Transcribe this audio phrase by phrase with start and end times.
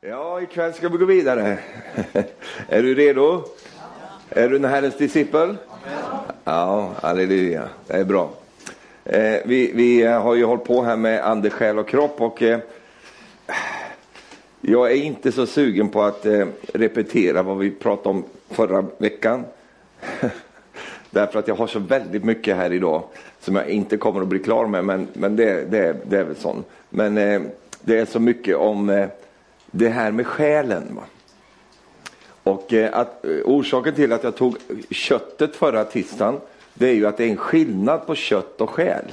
[0.00, 1.58] Ja, ikväll ska vi gå vidare.
[2.68, 3.44] är du redo?
[4.30, 5.56] Är du en Herrens discipel?
[6.44, 7.68] Ja, halleluja.
[7.86, 8.30] Det är bra.
[9.04, 12.58] Eh, vi, vi har ju hållit på här med ande, själ och kropp och eh,
[14.60, 19.44] jag är inte så sugen på att eh, repetera vad vi pratade om förra veckan.
[21.10, 23.02] Därför att jag har så väldigt mycket här idag
[23.40, 26.36] som jag inte kommer att bli klar med, men, men det, det, det är väl
[26.36, 26.66] sånt.
[26.90, 27.14] Men
[27.80, 29.08] det är så mycket om
[29.70, 30.84] det här med själen.
[30.90, 31.02] Va?
[32.42, 34.56] Och eh, att, eh, orsaken till att jag tog
[34.90, 36.40] köttet förra tisdagen,
[36.74, 39.04] det är ju att det är en skillnad på kött och själ.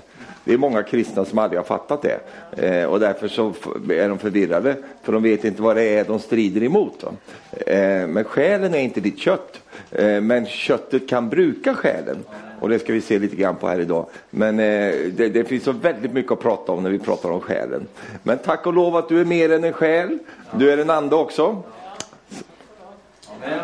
[0.43, 2.19] Det är många kristna som aldrig har fattat det.
[2.51, 3.53] Eh, och därför så
[3.89, 7.03] är de förvirrade, för de vet inte vad det är de strider emot.
[7.51, 9.61] Eh, men själen är inte ditt kött.
[9.91, 12.17] Eh, men köttet kan bruka själen.
[12.59, 14.05] Och det ska vi se lite grann på här idag.
[14.29, 17.41] Men eh, det, det, finns så väldigt mycket att prata om när vi pratar om
[17.41, 17.87] själen.
[18.23, 20.19] Men tack och lov att du är mer än en själ.
[20.51, 21.63] Du är en ande också.
[23.35, 23.59] Amen.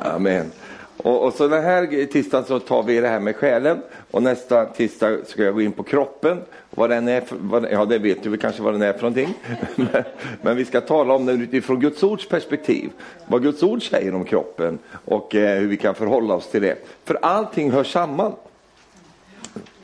[0.00, 0.52] Amen.
[0.96, 3.82] Och, och, så den här tisdagen så tar vi det här med själen
[4.16, 6.40] och nästa tisdag ska jag gå in på kroppen.
[6.70, 9.34] Vad den är för, vad, ja, det vet du kanske vad den är för någonting.
[9.74, 10.02] men,
[10.42, 12.90] men, vi ska tala om den utifrån Guds ords perspektiv.
[13.26, 16.78] Vad Guds ord säger om kroppen och eh, hur vi kan förhålla oss till det.
[17.04, 18.32] För allting hör samman.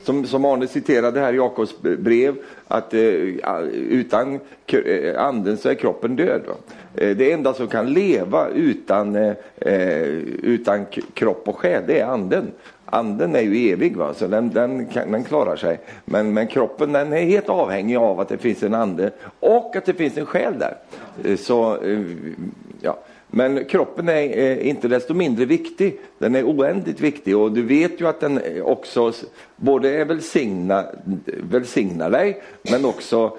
[0.03, 2.35] Som, som Arne citerade här i Jakobs brev,
[2.67, 2.99] att eh,
[3.73, 6.41] utan eh, anden så är kroppen död.
[6.47, 6.53] Va?
[6.95, 10.07] Eh, det enda som kan leva utan, eh, eh
[10.43, 12.51] utan kropp och själ, det är anden.
[12.93, 14.13] Anden är ju evig, va?
[14.13, 15.79] så den, den, den klarar sig.
[16.05, 19.85] Men, men kroppen den är helt avhängig av att det finns en ande och att
[19.85, 20.77] det finns en själ där.
[21.23, 21.99] Eh, så, eh,
[22.81, 22.97] ja.
[23.27, 25.99] Men kroppen är eh, inte desto mindre viktig.
[26.17, 29.13] Den är oändligt viktig och du vet ju att den också
[29.55, 30.85] både är välsigna,
[31.25, 33.37] välsignar dig men också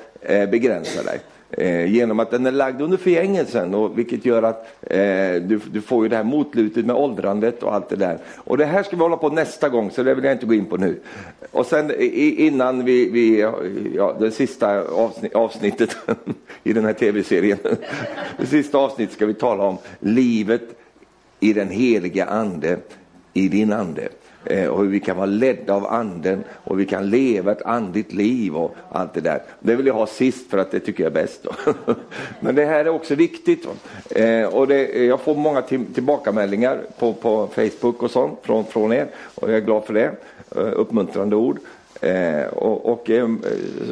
[0.51, 1.21] begränsar dig.
[1.51, 4.99] Eh, genom att den är lagd under förgängelsen, och, vilket gör att eh,
[5.43, 8.19] du, du, får ju det här motlutet med åldrandet och allt det där.
[8.37, 10.55] Och det här ska vi hålla på nästa gång, så det vill jag inte gå
[10.55, 11.01] in på nu.
[11.51, 13.41] Och sen i, innan vi, vi
[13.97, 15.97] ja, det sista avsnitt, avsnittet
[16.63, 17.59] i den här tv-serien,
[18.39, 20.63] det sista avsnittet ska vi tala om livet
[21.41, 22.79] i den heliga ande,
[23.33, 24.09] i din ande.
[24.47, 28.13] Eh, och hur vi kan vara ledda av anden och vi kan leva ett andligt
[28.13, 29.43] liv och allt det där.
[29.61, 31.47] Det vill jag ha sist för att det tycker jag är bäst.
[32.41, 33.67] Men det här är också viktigt.
[34.11, 39.07] Eh, och det, jag får många tillbakameldingar på, på Facebook och sånt från, från er
[39.35, 40.11] och jag är glad för det.
[40.57, 41.59] Eh, uppmuntrande ord.
[42.51, 43.11] Och, och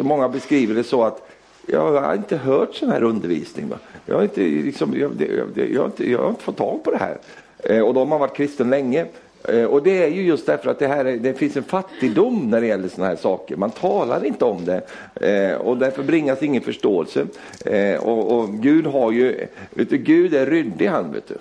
[0.02, 1.28] många beskriver det så att
[1.66, 3.68] jag har inte hört sån här undervisning.
[3.68, 3.76] Va?
[4.06, 6.90] Jag, har inte, liksom, jag, jag, jag, har inte, jag har inte fått tag på
[6.90, 7.82] det här.
[7.82, 9.06] Och de har varit kristen länge.
[9.48, 12.50] Eh, och det är ju just därför att det, här är, det finns en fattigdom
[12.50, 13.56] när det gäller sådana här saker.
[13.56, 14.82] Man talar inte om det
[15.28, 17.26] eh, och därför bringas ingen förståelse.
[17.64, 21.34] Eh, och, och, Gud har ju, vet du, Gud är ryddig han vet du.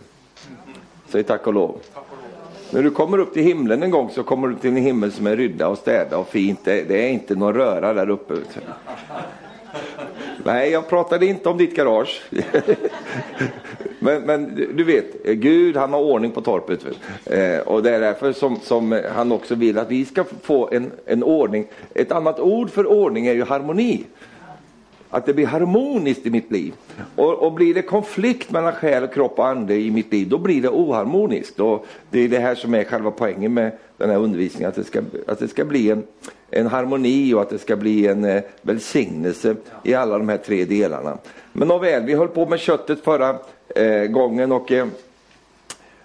[1.10, 1.76] Säg tack och lov.
[2.72, 5.28] När du kommer upp till himlen en gång så kommer du till en himmel som
[5.28, 6.60] är rydda och städa och fint.
[6.64, 8.34] Det, det är inte någon röra där uppe.
[10.46, 12.22] Nej, jag pratade inte om ditt garage.
[14.00, 16.86] men, men, du vet, Gud han har ordning på torpet.
[17.26, 20.92] Eh, och det är därför som, som, han också vill att vi ska få en,
[21.06, 21.68] en ordning.
[21.94, 24.04] Ett annat ord för ordning är ju harmoni.
[25.10, 26.74] Att det blir harmoniskt i mitt liv.
[27.16, 30.62] Och, och blir det konflikt mellan själ, kropp och ande i mitt liv, då blir
[30.62, 31.60] det oharmoniskt.
[31.60, 34.84] Och det är det här som är själva poängen med den här undervisningen, att det
[34.84, 36.04] ska, att det ska bli en,
[36.52, 40.66] en harmoni och att det ska bli en eh, välsignelse i alla de här tre
[40.66, 41.18] delarna.
[41.54, 43.36] Men nåväl, vi höll på med köttet förra
[43.76, 44.88] eh, gången och eh,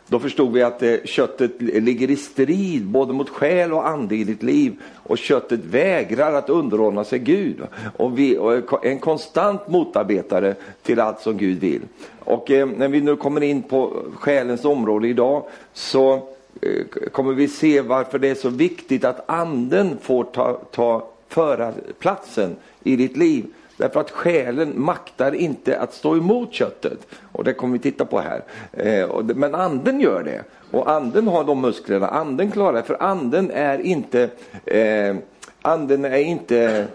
[0.09, 4.25] då förstod vi att eh, köttet ligger i strid både mot själ och ande i
[4.25, 7.61] ditt liv och köttet vägrar att underordna sig Gud
[7.97, 11.83] och, vi, och en konstant motarbetare till allt som Gud vill.
[12.25, 15.43] Och eh, när vi nu kommer in på själens område idag
[15.73, 16.29] så
[16.62, 22.56] Eh, kommer vi se varför det är så viktigt att anden får ta, ta förarplatsen
[22.83, 23.47] i ditt liv.
[23.77, 27.06] Därför att själen maktar inte att stå emot köttet.
[27.33, 28.43] Och det kommer vi titta på här.
[28.73, 30.44] Eh, men anden gör det.
[30.70, 32.08] Och anden har de musklerna.
[32.08, 32.82] Anden klarar det.
[32.82, 34.31] För anden är inte,
[34.64, 35.17] eh,
[35.62, 36.87] anden är inte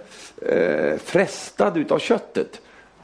[0.42, 2.62] eh, frestad utav köttet.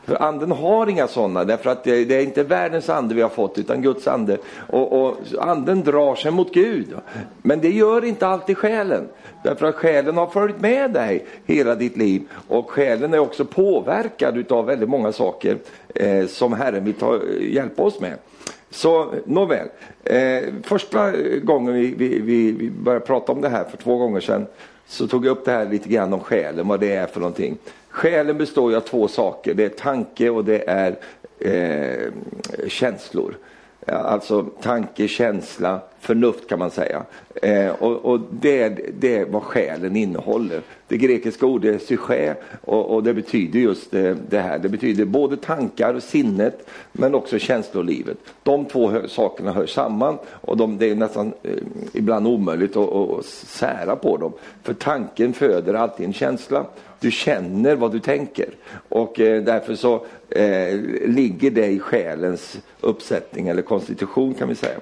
[0.08, 3.58] För anden har inga sådana, därför att det, är inte världens ande vi har fått,
[3.58, 4.38] utan Guds ande.
[4.68, 6.96] Och, och, anden drar sig mot Gud.
[7.42, 9.08] Men det gör inte alltid själen.
[9.44, 12.22] Därför att själen har följt med dig hela ditt liv.
[12.48, 15.58] Och själen är också påverkad av väldigt många saker
[15.96, 18.18] eh, som Herren vill ta, hjälpa oss med.
[18.70, 19.68] Så nåväl,
[20.04, 21.12] eh, första
[21.44, 24.48] gången vi, vi, vi, vi började prata om det här för två gånger sedan
[24.88, 27.58] så tog jag upp det här lite grann om själen, vad det är för någonting.
[27.90, 30.96] Själen består ju av två saker, det är tanke och det är
[31.40, 32.12] eh,
[32.68, 33.38] känslor.
[33.92, 37.04] Alltså tanke, känsla, förnuft kan man säga.
[37.42, 38.70] Eh, och, och det,
[39.00, 40.62] det är vad själen innehåller.
[40.88, 44.60] Det grekiska ordet är psyché och, och, det betyder just det, det, här.
[44.60, 48.18] Det betyder både tankar och sinnet men också känslolivet.
[48.44, 51.52] De två hör, sakerna hör samman och de, det är nästan eh,
[51.94, 54.34] ibland omöjligt att, att, att sära på dem.
[54.64, 56.66] För tanken föder alltid en känsla.
[57.00, 58.50] Du känner vad du tänker
[58.90, 60.06] och eh, därför så
[60.38, 64.80] eh, ligger det i själens uppsättning eller konstitution kan vi säga.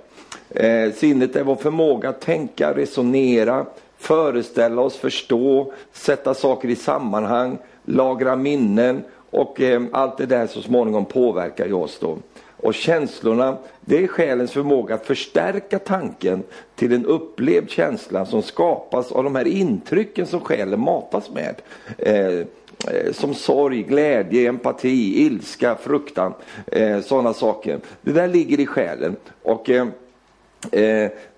[0.50, 3.66] Eh, sinnet är vår förmåga att tänka, resonera,
[3.98, 10.62] föreställa oss, förstå, sätta saker i sammanhang, lagra minnen och eh, allt det där så
[10.62, 12.18] småningom påverkar ju oss då.
[12.58, 16.44] Och känslorna, det är själens förmåga att förstärka tanken
[16.76, 21.56] till en upplevd känsla som skapas av de här intrycken som själen matas med.
[21.98, 22.46] Eh,
[22.88, 26.34] Eh, som sorg, glädje, empati, ilska, fruktan,
[26.68, 27.80] eh, sådana saker.
[28.02, 29.16] Det där ligger i själen.
[29.44, 29.88] Och eh,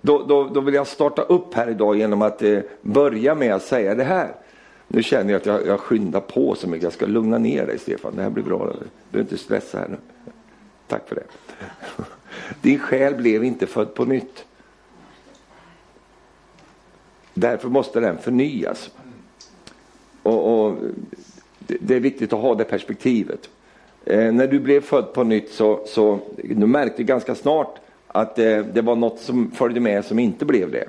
[0.01, 2.41] då, då, då, vill jag starta upp här idag genom att
[2.81, 4.35] börja med att säga det här.
[4.87, 6.83] Nu känner jag att jag, jag skyndar på så mycket.
[6.83, 8.15] Jag ska lugna ner dig Stefan.
[8.15, 8.57] Det här blir bra.
[8.57, 9.97] Du behöver inte stressa här nu.
[10.87, 11.23] Tack för det.
[12.61, 14.45] Din själ blev inte född på nytt.
[17.33, 18.91] Därför måste den förnyas.
[20.23, 20.77] Och, och
[21.67, 23.49] det är viktigt att ha det perspektivet.
[24.05, 27.75] Eh, när du blev född på nytt så, så du märkte ganska snart
[28.07, 30.85] att det, det var något som följde med som inte blev det.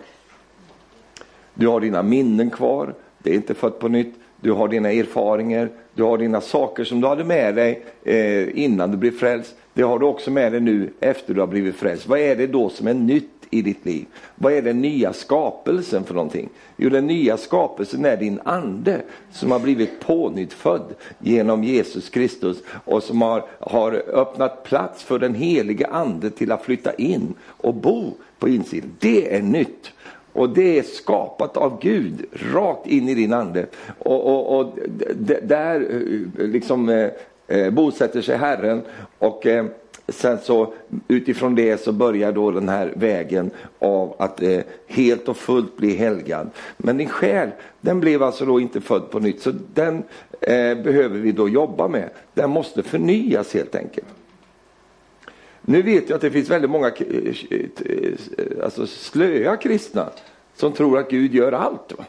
[1.54, 4.14] Du har dina minnen kvar, det är inte fött på nytt.
[4.40, 8.90] Du har dina erfarenheter, du har dina saker som du hade med dig eh, innan
[8.90, 9.54] du blev frälst.
[9.74, 12.08] Det har du också med dig nu efter du har blivit frälst.
[12.08, 14.06] Vad är det då som är nytt i ditt liv?
[14.34, 16.48] Vad är den nya skapelsen för någonting?
[16.76, 19.02] Jo, den nya skapelsen är din ande
[19.32, 25.34] som har blivit pånyttfödd genom Jesus Kristus och som har, har öppnat plats för den
[25.34, 28.90] helige ande till att flytta in och bo på insidan.
[28.98, 29.92] Det är nytt.
[30.32, 33.66] Och det är skapat av Gud rakt in i din ande.
[33.98, 34.78] Och, och, och
[35.42, 37.10] där eh, liksom eh,
[37.46, 38.82] eh, bosätter sig Herren.
[39.18, 39.66] och eh,
[40.08, 40.72] sen så
[41.08, 45.94] utifrån det så börjar då den här vägen av att eh, helt och fullt bli
[45.94, 46.50] helgad.
[46.76, 47.50] Men din själ,
[47.80, 50.02] den blev alltså då inte född på nytt, så den
[50.40, 52.10] eh, behöver vi då jobba med.
[52.34, 54.06] Den måste förnyas helt enkelt.
[55.60, 60.10] Nu vet jag att det finns väldigt många eh, alltså slöa kristna
[60.56, 61.92] som tror att Gud gör allt.
[61.98, 62.04] Va?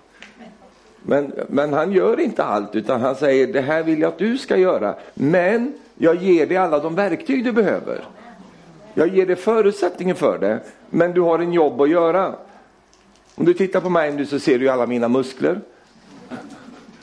[1.03, 4.37] Men, men han gör inte allt utan han säger det här vill jag att du
[4.37, 4.95] ska göra.
[5.13, 8.05] Men jag ger dig alla de verktyg du behöver.
[8.93, 10.59] Jag ger dig förutsättningen för det.
[10.89, 12.35] Men du har en jobb att göra.
[13.35, 15.61] Om du tittar på mig nu så ser du alla mina muskler.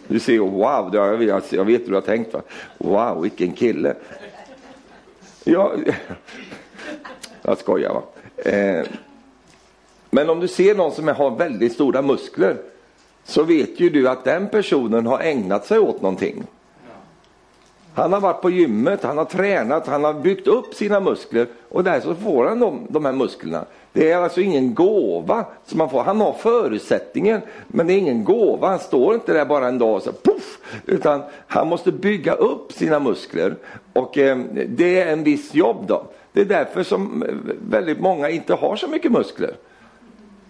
[0.09, 2.41] Du ser, wow, jag vet, hur du har tänkt va.
[2.79, 3.95] Wow, vilken kille.
[5.45, 5.71] Jag,
[7.43, 8.03] jag skojar va.
[8.37, 8.87] Eh,
[10.11, 12.57] men om du ser någon som har väldigt stora muskler
[13.25, 16.47] så vet ju du att den personen har ägnat sig åt någonting.
[17.97, 21.85] Han har varit på gymmet, han har tränat, han har byggt upp sina muskler och
[21.85, 23.65] där så får han de, de här musklerna.
[23.93, 26.03] Det är alltså ingen gåva som man får.
[26.03, 28.69] Han har förutsättningen, men det är ingen gåva.
[28.69, 30.59] Han står inte där bara en dag och så poff!
[30.87, 33.57] utan han måste bygga upp sina muskler.
[33.93, 34.39] Och eh,
[34.69, 36.07] det är en viss jobb då.
[36.33, 37.35] Det är därför som eh,
[37.71, 39.57] väldigt många inte har så mycket muskler.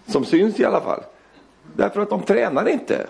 [0.06, 1.02] Som syns i alla fall.
[1.76, 3.06] Därför att de tränar inte.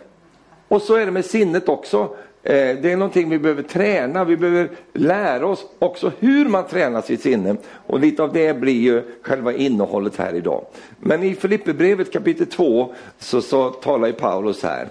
[0.69, 2.16] Och så är det med sinnet också.
[2.49, 7.03] Eh, det är någonting vi behöver träna, vi behöver lära oss också hur man tränar
[7.03, 7.57] sitt sinne.
[7.87, 10.67] Och lite av det blir ju själva innehållet här idag.
[11.00, 14.88] Men i Filipperbrevet kapitel 2 så, så talar ju Paulus här.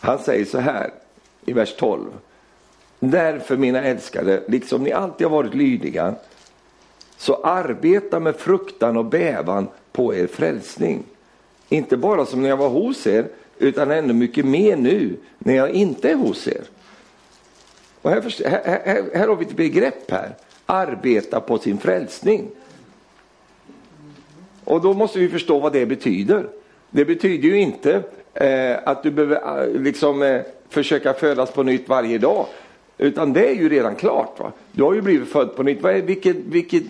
[0.00, 0.90] Han säger så här
[1.46, 2.02] i vers 12.
[3.00, 6.14] Därför mina älskade, liksom ni alltid har varit lydiga,
[7.16, 11.02] så arbeta med fruktan och bävan på er frälsning.
[11.68, 15.70] Inte bara som när jag var hos er, utan ännu mycket mer nu när jag
[15.70, 16.62] inte är hos er.
[18.02, 20.34] Och här, här, här, här har vi ett begrepp här,
[20.66, 22.50] arbeta på sin frälsning.
[24.64, 26.48] Och då måste vi förstå vad det betyder.
[26.90, 28.02] Det betyder ju inte
[28.34, 32.46] eh, att du behöver eh, liksom, eh, försöka födas på nytt varje dag.
[32.98, 34.40] Utan det är ju redan klart.
[34.40, 34.52] Va?
[34.72, 35.82] Du har ju blivit född på nytt.
[35.82, 36.84] Vad är, vilket, vilket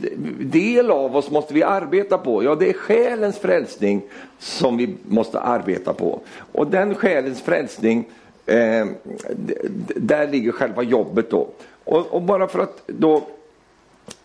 [0.52, 2.44] del av oss måste vi arbeta på?
[2.44, 4.02] Ja, det är själens frälsning
[4.38, 6.20] som vi måste arbeta på.
[6.52, 8.08] Och den själens frälsning,
[8.46, 8.86] eh,
[9.96, 11.48] där ligger själva jobbet då.
[11.84, 13.22] Och, och bara för att då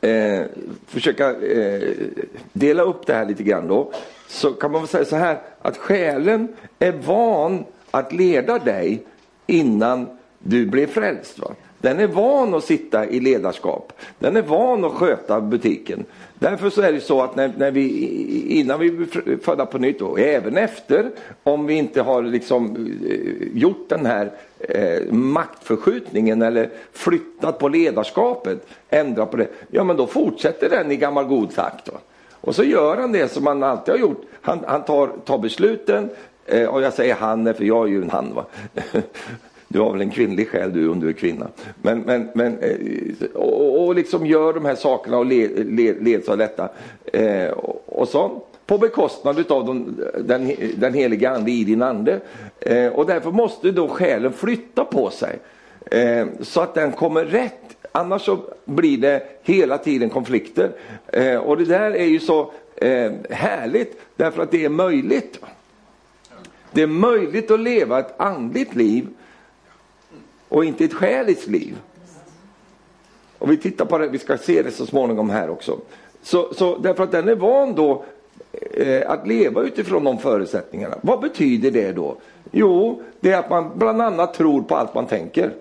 [0.02, 0.42] eh,
[0.88, 1.90] försöka eh,
[2.54, 3.92] dela upp det här lite grann då,
[4.28, 6.48] så kan man väl säga så här att själen
[6.80, 9.06] är van att leda dig
[9.48, 11.40] innan du blev frälst.
[11.40, 11.56] Va?
[11.82, 13.94] Den är van att sitta i ledarskap.
[14.20, 16.06] Den är van att sköta butiken.
[16.40, 17.90] Därför så är det så att när, när vi,
[18.60, 21.10] innan vi blir födda på nytt och även efter,
[21.44, 22.76] om vi inte har liksom
[23.10, 29.98] eh, gjort den här eh, maktförskjutningen eller flyttat på ledarskapet, ändrat på det, ja men
[29.98, 31.86] då fortsätter den i gammal god takt.
[31.86, 31.94] Då.
[32.42, 34.22] Och så gör han det som han alltid har gjort.
[34.42, 36.10] Han, han tar, tar besluten,
[36.46, 38.34] eh, och jag säger han för jag är ju en han.
[38.34, 38.46] Va?
[39.72, 41.48] Du har väl en kvinnlig själ du om du är kvinna.
[41.82, 42.76] Men, men, men, eh,
[43.34, 46.70] och, och liksom gör de här sakerna och led, led, leds av detta.
[47.14, 52.20] Eh, och, och så på bekostnad av de, den, den heliga ande i din ande.
[52.60, 55.40] Eh, och därför måste då själen flytta på sig.
[55.92, 57.54] Eh, så att den kommer rätt.
[57.92, 60.72] Annars så blir det hela tiden konflikter.
[61.08, 65.40] Eh, och det där är ju så eh, härligt därför att det är möjligt.
[66.72, 69.08] Det är möjligt att leva ett andligt liv
[70.52, 71.78] och inte ett själiskt liv.
[73.38, 75.80] Och vi tittar på det, vi ska se det så småningom här också.
[76.22, 78.06] Så, så därför att den är van då
[78.52, 80.96] eh, att leva utifrån de förutsättningarna.
[81.02, 82.18] Vad betyder det då?
[82.52, 85.54] Jo, det är att man bland annat tror på allt man tänker.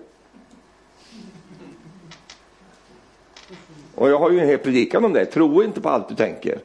[3.95, 6.59] Och jag har ju en hel predikan om det, tro inte på allt du tänker.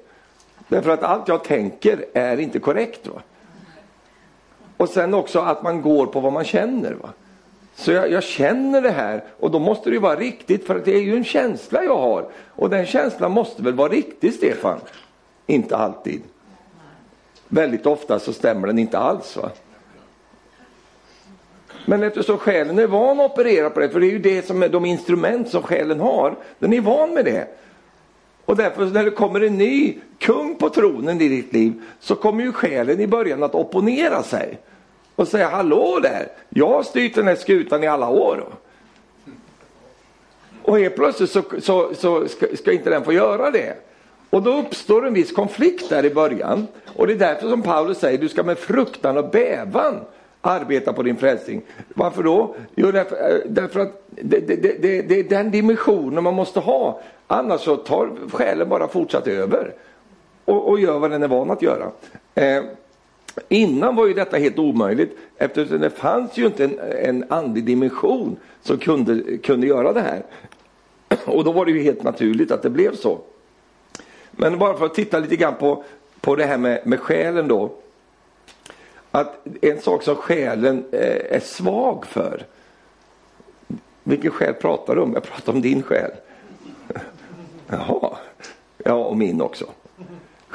[0.68, 3.06] Därför att allt jag tänker är inte korrekt.
[3.06, 3.22] Va?
[4.76, 6.92] Och sen också att man går på vad man känner.
[6.92, 7.12] Va?
[7.76, 10.84] Så jag, jag, känner det här och då måste det ju vara riktigt för att
[10.84, 12.28] det är ju en känsla jag har.
[12.48, 14.80] Och den känslan måste väl vara riktig Stefan?
[15.46, 16.22] Inte alltid.
[17.48, 19.36] Väldigt ofta så stämmer den inte alls.
[19.36, 19.50] Va?
[21.84, 24.62] Men eftersom själen är van att operera på det, för det är ju det som
[24.62, 27.48] är de instrument som själen har, den är van med det.
[28.44, 32.44] Och därför när det kommer en ny kung på tronen i ditt liv så kommer
[32.44, 34.58] ju själen i början att opponera sig
[35.16, 38.44] och säga hallå där, jag har styrt den här skutan i alla år.
[40.62, 43.76] Och helt plötsligt så, så, så ska, ska, inte den få göra det.
[44.30, 46.66] Och då uppstår en viss konflikt där i början.
[46.96, 50.00] Och det är därför som Paulus säger, du ska med fruktan och bävan
[50.40, 51.62] arbeta på din frälsning.
[51.94, 52.54] Varför då?
[52.74, 57.00] Jo, därför, eh, därför att det, det, det, det, är den dimensionen man måste ha.
[57.26, 59.74] Annars så tar själen bara fortsatt över
[60.44, 61.90] och, och gör vad den är van att göra.
[62.34, 62.62] Eh,
[63.48, 68.36] Innan var ju detta helt omöjligt eftersom det fanns ju inte en, en andlig dimension
[68.62, 70.22] som kunde, kunde göra det här.
[71.24, 73.18] Och då var det ju helt naturligt att det blev så.
[74.30, 75.84] Men bara för att titta lite grann på,
[76.20, 77.72] på det här med, med själen då.
[79.10, 82.46] Att en sak som själen eh, är svag för.
[84.04, 85.12] Vilken själ pratar du om?
[85.14, 86.10] Jag pratar om din själ.
[87.68, 88.16] Jaha,
[88.78, 89.66] ja och min också.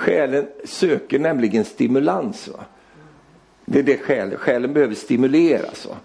[0.02, 2.48] Själen söker nämligen stimulans.
[2.48, 2.66] Va?
[3.66, 5.86] Det är det själen, själen behöver stimuleras.
[5.86, 5.96] Va?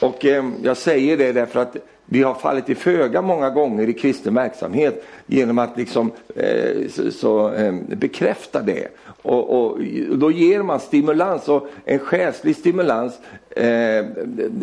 [0.00, 3.92] Och eh, jag säger det därför att vi har fallit i föga många gånger i
[3.92, 8.88] kristen verksamhet genom att liksom eh, så, så eh, bekräfta det.
[9.22, 9.78] Och, och,
[10.18, 13.18] då ger man stimulans och en själslig stimulans
[13.50, 14.04] eh,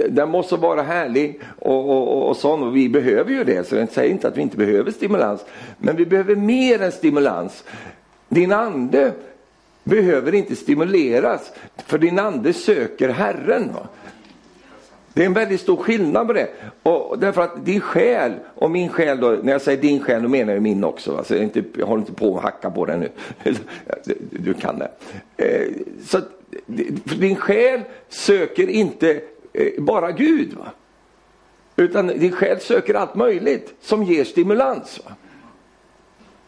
[0.09, 3.89] den måste vara härlig och, och, och sån och vi behöver ju det så jag
[3.89, 5.45] säger inte att vi inte behöver stimulans.
[5.77, 7.63] Men vi behöver mer än stimulans.
[8.29, 9.13] Din ande
[9.83, 11.51] behöver inte stimuleras,
[11.86, 13.74] för din ande söker Herren.
[13.74, 13.88] Va?
[15.13, 16.50] Det är en väldigt stor skillnad på det.
[16.83, 20.29] Och därför att din själ, och min själ då, när jag säger din själ, då
[20.29, 21.17] menar jag min också.
[21.17, 23.09] Alltså jag, inte, jag håller inte på att hacka på den nu.
[24.31, 24.91] Du kan det.
[25.38, 25.67] Eh,
[26.05, 26.21] så
[27.19, 29.21] din själ söker inte
[29.53, 30.53] eh, bara Gud.
[30.53, 30.71] Va?
[31.75, 35.00] Utan din själ söker allt möjligt som ger stimulans.
[35.05, 35.12] Va?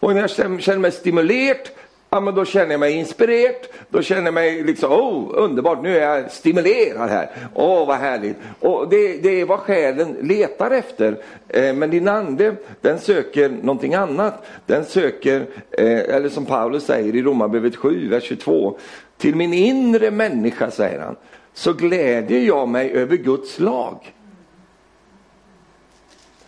[0.01, 1.69] Och när jag känner mig stimulerad,
[2.09, 3.55] ja, men då känner jag mig inspirerad.
[3.89, 7.29] Då känner jag mig liksom, oh underbart, nu är jag stimulerad här.
[7.53, 8.37] Åh oh, vad härligt.
[8.59, 11.17] Och det, det är vad själen letar efter.
[11.47, 14.45] Eh, men din ande, den söker någonting annat.
[14.65, 18.77] Den söker, eh, eller som Paulus säger i Romarbrevet 7, vers 22.
[19.17, 21.15] Till min inre människa, säger han,
[21.53, 24.13] så glädjer jag mig över Guds lag.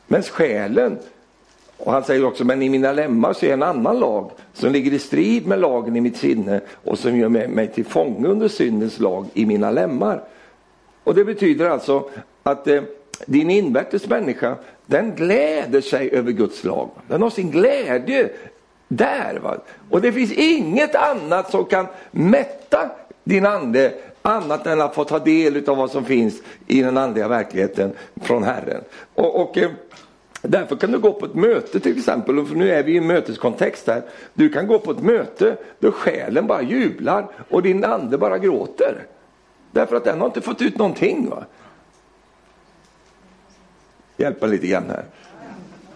[0.07, 0.99] Men själen
[1.77, 4.93] och han säger också, men i mina lemmar ser jag en annan lag som ligger
[4.93, 8.99] i strid med lagen i mitt sinne och som gör mig till fånge under syndens
[8.99, 10.23] lag i mina lemmar.
[11.03, 12.09] Och det betyder alltså
[12.43, 12.83] att eh,
[13.25, 16.89] din invärtes människa, den gläder sig över Guds lag.
[17.07, 18.29] Den har sin glädje
[18.87, 19.39] där.
[19.43, 19.57] Va?
[19.89, 22.89] Och det finns inget annat som kan mätta
[23.23, 27.27] din ande annat än att få ta del av vad som finns i den andliga
[27.27, 28.83] verkligheten från Herren.
[29.15, 29.71] Och, och eh,
[30.47, 33.07] Därför kan du gå på ett möte till exempel, för nu är vi i en
[33.07, 34.01] möteskontext här.
[34.33, 39.05] Du kan gå på ett möte där själen bara jublar och din ande bara gråter.
[39.71, 41.29] Därför att den har inte fått ut någonting.
[41.29, 41.45] Va?
[44.17, 45.05] hjälpa lite grann här.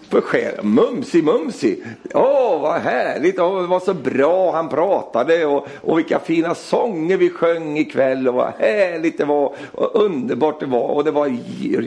[0.10, 1.84] För själ, mumsi mumsi.
[2.14, 7.18] Åh, vad härligt, Oh, det var så bra han pratade och, och vilka fina sånger
[7.18, 11.28] vi sjöng ikväll och vad härligt det var och underbart det var och det var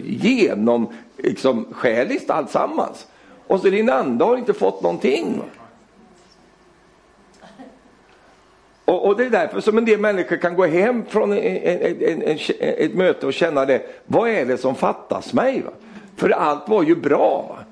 [0.04, 3.06] genom liksom, själiskt alltsammans.
[3.46, 5.42] Och så din ande har inte fått någonting.
[8.84, 13.26] Och, och, det är därför som en del människor kan gå hem från ett möte
[13.26, 15.62] och känna det, vad är det som fattas mig?
[15.62, 15.70] Va?
[16.16, 17.46] För allt var ju bra.
[17.48, 17.64] Va?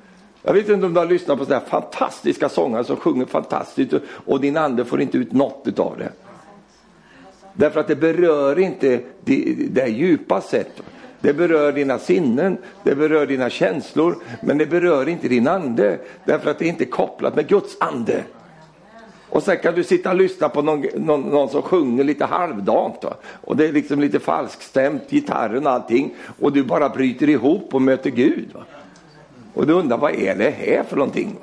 [0.48, 3.94] Jag vet inte om du har lyssnat på sådana fantastiska sångare som sjunger fantastiskt
[4.26, 6.12] och din ande får inte ut något av det.
[7.54, 10.82] Därför att det berör inte det, det djupa sätt.
[11.20, 15.98] Det berör dina sinnen, det berör dina känslor, men det berör inte din ande.
[16.24, 18.24] Därför att det är inte kopplat med Guds ande.
[19.28, 23.04] Och sen kan du sitta och lyssna på någon, någon, någon som sjunger lite halvdant.
[23.04, 23.14] Va?
[23.24, 26.14] Och det är liksom lite falskstämt, gitarren och allting.
[26.40, 28.48] Och du bara bryter ihop och möter Gud.
[28.54, 28.64] Va?
[29.54, 31.36] Och du undrar, vad är det här för någonting?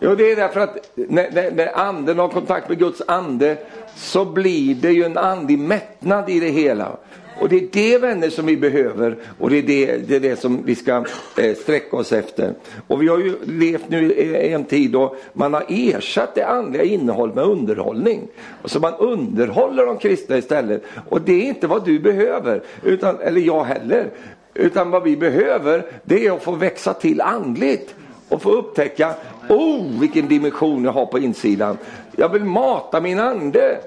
[0.00, 3.56] Jo, det är därför att när, när, när anden har kontakt med Guds ande
[3.96, 6.96] så blir det ju en andlig mättnad i det hela.
[7.40, 10.36] Och det är det vänner som vi behöver och det är det, det, är det
[10.40, 11.04] som vi ska
[11.38, 12.54] eh, sträcka oss efter.
[12.86, 16.82] Och vi har ju levt nu i en tid då man har ersatt det andliga
[16.82, 18.28] innehållet med underhållning.
[18.62, 20.82] Och så man underhåller de kristna istället.
[21.08, 24.10] Och det är inte vad du behöver, utan, eller jag heller.
[24.54, 27.94] Utan vad vi behöver det är att få växa till andligt
[28.28, 29.14] och få upptäcka,
[29.48, 31.78] oh vilken dimension jag har på insidan.
[32.16, 33.78] Jag vill mata min ande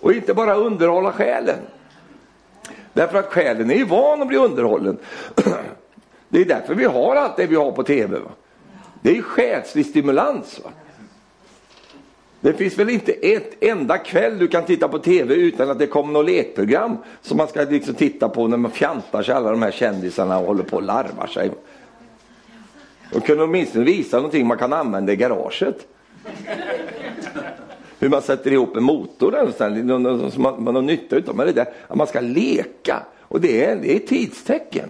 [0.00, 1.58] och inte bara underhålla själen.
[2.92, 4.98] Därför att själen är ju van att bli underhållen.
[6.28, 8.18] Det är därför vi har allt det vi har på tv.
[8.18, 8.30] Va?
[9.02, 10.60] Det är ju själslig stimulans.
[10.64, 10.70] Va?
[12.42, 15.86] Det finns väl inte ett enda kväll du kan titta på tv utan att det
[15.86, 19.62] kommer något lekprogram som man ska liksom titta på när man fjantar sig alla de
[19.62, 21.50] här kändisarna och håller på och larvar sig.
[23.14, 25.86] Och kunde åtminstone visa någonting man kan använda i garaget
[27.98, 31.36] hur man sätter ihop en motor eller liksom, som man, man har nytta utav.
[31.36, 34.88] Men det där att man ska leka och det är, det är tidstecken.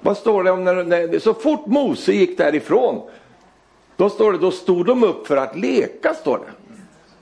[0.00, 3.02] Vad står det om när, när, så fort Mose gick därifrån
[3.96, 6.52] då står det, då stod de upp för att leka står det.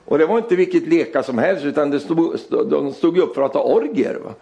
[0.05, 3.41] Och det var inte vilket leka som helst utan det stod, de stod upp för
[3.41, 4.19] att ha orger.
[4.23, 4.33] Va?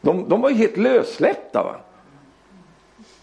[0.00, 1.62] De, de var helt lössläppta.
[1.62, 1.76] Va?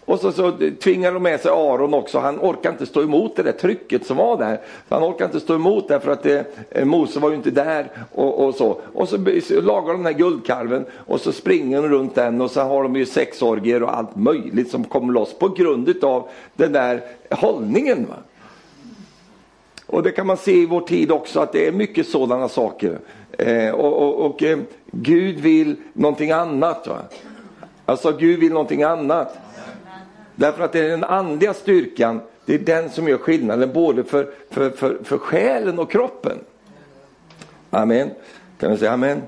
[0.04, 2.18] Och så, så tvingade de med sig Aron också.
[2.18, 4.60] Han orkade inte stå emot det där trycket som var där.
[4.88, 6.46] Han orkade inte stå emot det för att det,
[6.84, 7.90] Mose var ju inte där.
[8.12, 8.80] Och, och, så.
[8.94, 12.50] och så, så lagar de den här guldkalven och så springer de runt den och
[12.50, 16.72] så har de ju sexorgier och allt möjligt som kommer loss på grund av den
[16.72, 18.06] där hållningen.
[18.08, 18.16] Va?
[19.92, 22.98] Och det kan man se i vår tid också att det är mycket sådana saker.
[23.38, 24.58] Eh, och, och, och eh,
[24.90, 26.86] Gud vill någonting annat.
[26.86, 26.98] Va?
[27.86, 29.38] Alltså Gud vill någonting annat.
[30.34, 34.30] Därför att det är den andliga styrkan, det är den som gör skillnaden både för,
[34.50, 36.38] för, för, för själen och kroppen.
[37.70, 38.10] Amen.
[38.58, 39.22] Kan du säga amen?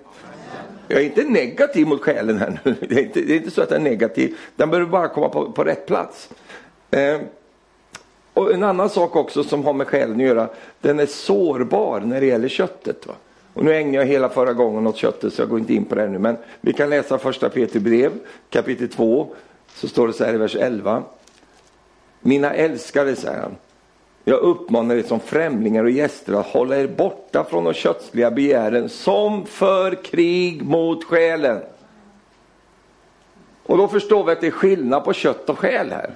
[0.89, 2.75] Jag är inte negativ mot själen här nu.
[2.89, 4.37] Det är inte, det är inte så att jag är negativ.
[4.57, 6.31] Den behöver bara komma på, på rätt plats.
[6.91, 7.21] Eh,
[8.35, 10.49] och En annan sak också som har med själen att göra,
[10.81, 13.07] den är sårbar när det gäller köttet.
[13.07, 13.15] Va?
[13.55, 15.95] Och nu ägnar jag hela förra gången åt köttet så jag går inte in på
[15.95, 16.19] det nu.
[16.19, 18.13] Men vi kan läsa första Peter brev
[18.51, 19.35] kapitel 2
[19.75, 21.03] så står det så här i vers 11.
[22.21, 23.57] Mina älskade, säger han,
[24.25, 28.89] jag uppmanar er som främlingar och gäster att hålla er borta från de kötsliga begären
[28.89, 31.61] som för krig mot själen.
[33.67, 36.11] Och då förstår vi att det är skillnad på kött och själ här.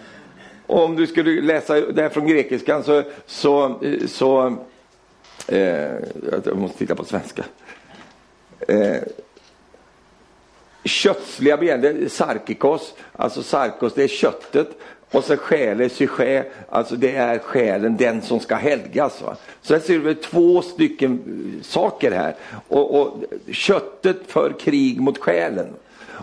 [0.68, 4.57] Och om du skulle läsa det här från grekiskan så, så, så
[5.48, 5.92] eh,
[6.44, 7.44] jag måste titta på svenska.
[8.68, 9.02] Eh,
[10.85, 14.68] köttsliga ben, det är sarkikos, alltså sarkos det är köttet
[15.11, 19.22] och så själen, psyché, alltså det är själen, den som ska helgas.
[19.22, 19.37] Va?
[19.62, 21.20] Så här ser vi två stycken
[21.62, 22.35] saker här.
[22.68, 25.66] Och, och köttet för krig mot själen.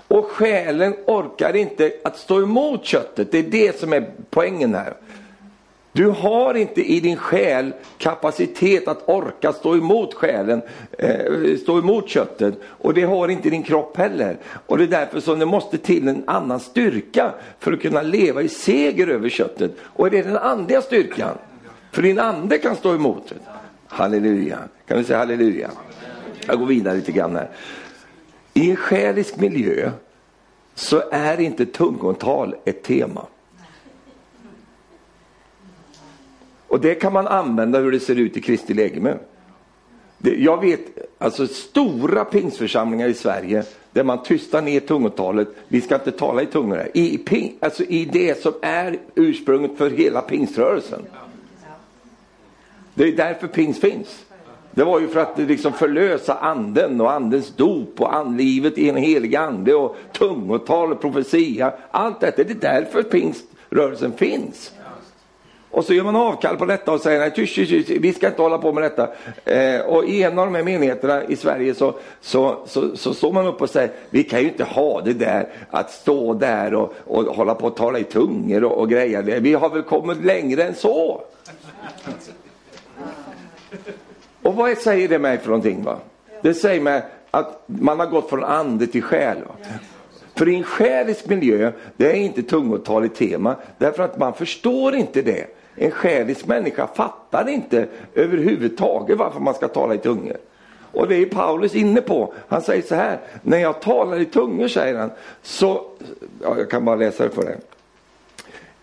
[0.08, 4.94] Och själen orkar inte att stå emot köttet, det är det som är poängen här.
[5.96, 10.62] Du har inte i din själ kapacitet att orka stå emot själen,
[10.98, 12.54] eh, stå emot köttet.
[12.64, 14.38] Och det har inte din kropp heller.
[14.68, 18.42] Och det är därför som det måste till en annan styrka för att kunna leva
[18.42, 19.72] i seger över köttet.
[19.84, 21.38] Och det är den andliga styrkan.
[21.92, 23.34] För din ande kan stå emot.
[23.88, 24.60] Halleluja.
[24.88, 25.70] Kan du säga halleluja?
[26.48, 27.50] Jag går vidare lite grann här.
[28.58, 29.92] I en själisk miljö
[30.76, 33.26] så är inte tungotal ett tema.
[36.68, 39.18] Och det kan man använda hur det ser ut i Kristi lägeme.
[40.18, 40.80] Jag vet,
[41.18, 45.48] alltså stora pingsförsamlingar i Sverige, där man tystar ner tungotalet.
[45.68, 46.92] Vi ska inte tala i tungor här.
[46.94, 51.02] I, ping, alltså i det som är ursprunget för hela pingströrelsen.
[52.94, 54.25] Det är därför pingst finns.
[54.76, 58.96] Det var ju för att liksom förlösa anden och andens dop och andlivet i en
[58.96, 61.74] helig ande och tungotal och profetia.
[61.92, 64.72] Allt detta, det är därför pingströrelsen finns.
[65.72, 68.74] Och så gör man avkall på detta och säger nej, vi ska inte hålla på
[68.74, 69.10] med detta.
[69.46, 73.34] Eh, och i en av de här menigheterna i Sverige så, så, så, så står
[73.34, 76.94] man upp och säger vi kan ju inte ha det där att stå där och,
[77.06, 79.40] och hålla på och tala i tungor och, och grejer.
[79.40, 81.22] Vi har väl kommit längre än så.
[84.46, 85.84] Och vad säger det mig för någonting?
[85.84, 85.98] Va?
[86.42, 89.38] Det säger mig att man har gått från ande till själ.
[89.38, 89.56] Va?
[90.36, 95.22] För i en själisk miljö, det är inte tungotaligt tema, därför att man förstår inte
[95.22, 95.46] det.
[95.76, 100.38] En själisk människa fattar inte överhuvudtaget varför man ska tala i tungor.
[100.92, 102.34] Och det är Paulus inne på.
[102.48, 105.82] Han säger så här, när jag talar i tungor, säger han, så,
[106.42, 107.58] ja, jag kan bara läsa det för dig.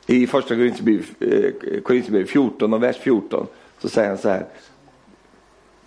[0.07, 3.47] I första Korinthierbrevet 14 och vers 14
[3.79, 4.47] så säger han så här,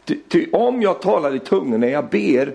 [0.05, 2.53] ty, ty, om jag talar i tungor när jag ber,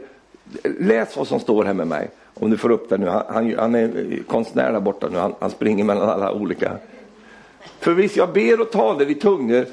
[0.62, 2.10] läs vad som står här med mig.
[2.34, 5.34] Om du får upp det nu, han, han, han är konstnär där borta nu, han,
[5.40, 6.72] han springer mellan alla olika.
[7.78, 9.66] För visst jag ber och talar i tungor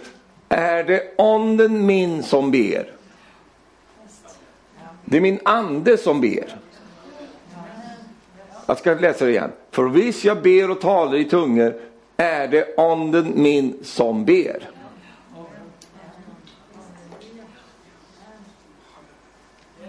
[0.50, 2.92] är det anden min som ber.
[5.06, 6.56] Det är min ande som ber.
[8.66, 9.52] Jag ska läsa det igen.
[9.72, 11.74] För visst jag ber och talar i tungor
[12.18, 14.70] är det anden min som ber.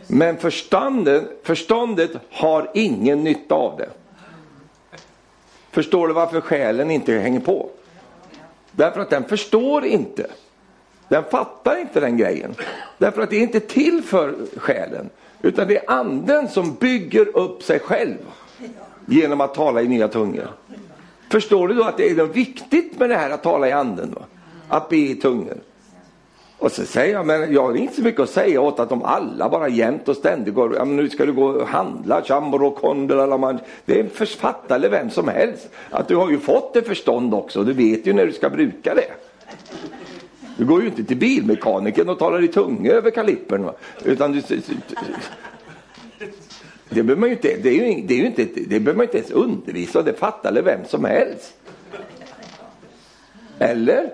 [0.09, 3.89] Men förståndet, förståndet har ingen nytta av det.
[5.71, 7.71] Förstår du varför själen inte hänger på?
[8.73, 10.27] Därför att den förstår inte.
[11.09, 12.55] Den fattar inte den grejen.
[12.99, 15.11] Därför att det är inte till för själen.
[15.43, 18.17] Utan det är anden som bygger upp sig själv
[19.07, 20.51] genom att tala i nya tungor.
[21.31, 24.15] Förstår du då att det är viktigt med det här att tala i anden?
[24.15, 24.23] Va?
[24.69, 25.59] Att be i tungor.
[26.59, 29.03] Och så säger jag, men jag har inte så mycket att säga åt att de
[29.03, 32.71] alla bara jämt och ständigt går, ja, men nu ska du gå och handla, chambro,
[32.71, 35.69] kondel, det författar eller vem som helst.
[35.91, 38.95] Att du har ju fått det förstånd också, du vet ju när du ska bruka
[38.95, 39.11] det.
[40.57, 43.65] Du går ju inte till bilmekanikern och talar i tunga över kalippern.
[43.65, 43.75] Va?
[44.05, 44.43] Utan du,
[46.89, 49.05] det behöver man ju inte, det är ju, det är ju inte, det behöver man
[49.05, 51.55] inte ens undervisa, det fattar eller vem som helst.
[53.59, 54.13] Eller?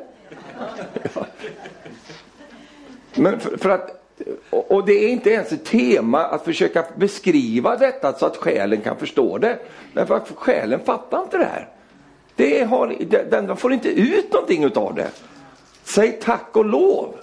[1.14, 1.26] Ja.
[3.14, 3.90] Men för, för, att,
[4.50, 8.96] och det är inte ens ett tema att försöka beskriva detta så att själen kan
[8.96, 9.58] förstå det.
[9.92, 11.68] Därför att själen fattar inte det här.
[12.36, 12.96] Det har,
[13.30, 15.08] den får inte ut någonting utav det.
[15.84, 17.14] Säg tack och lov.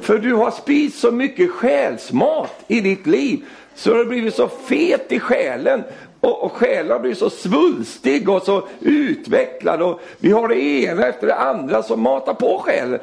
[0.00, 4.48] För du har spist så mycket själsmat i ditt liv så du har blivit så
[4.48, 5.82] fet i själen
[6.20, 11.06] och, och själen har blivit så svulstig och så utvecklad och vi har det ena
[11.06, 13.00] efter det andra som matar på själen.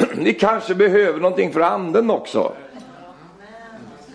[0.14, 2.52] Ni kanske behöver någonting för anden också.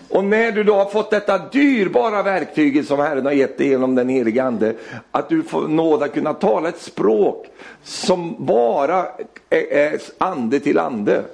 [0.08, 3.94] Och när du då har fått detta dyrbara verktyg som Herren har gett dig genom
[3.94, 4.74] den helige Ande,
[5.10, 7.46] att du får nåd att kunna tala ett språk
[7.82, 9.06] som bara
[9.50, 11.24] är, är ande till ande.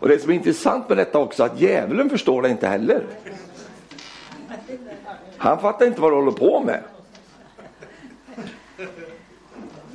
[0.00, 3.02] Och det som är intressant med detta också, att djävulen förstår det inte heller.
[5.36, 6.80] Han fattar inte vad du håller på med.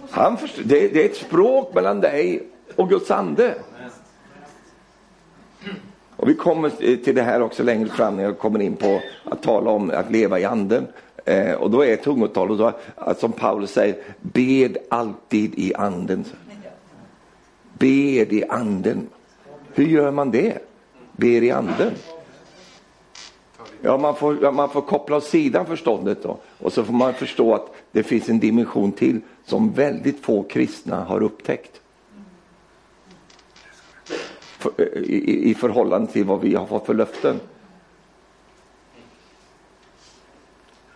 [0.09, 2.43] Han förstår, det, det är ett språk mellan dig
[2.75, 3.55] och Guds ande.
[6.15, 9.01] Och vi kommer eh, till det här också längre fram när jag kommer in på
[9.23, 10.87] att tala om att leva i anden.
[11.25, 12.71] Eh, och då är tungotal, och då,
[13.17, 16.25] som Paulus säger, bed alltid i anden.
[17.73, 19.09] Bed i anden.
[19.73, 20.57] Hur gör man det?
[21.11, 21.91] Ber i anden.
[23.81, 26.37] Ja, man får, man får koppla åt sidan förståndet då.
[26.59, 31.03] Och så får man förstå att det finns en dimension till som väldigt få kristna
[31.03, 31.78] har upptäckt
[34.59, 37.39] för, eh, i, i förhållande till vad vi har fått för löften.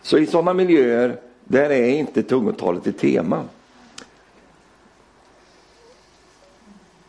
[0.02, 3.44] Så i sådana miljöer, där är inte tungotalet ett tema.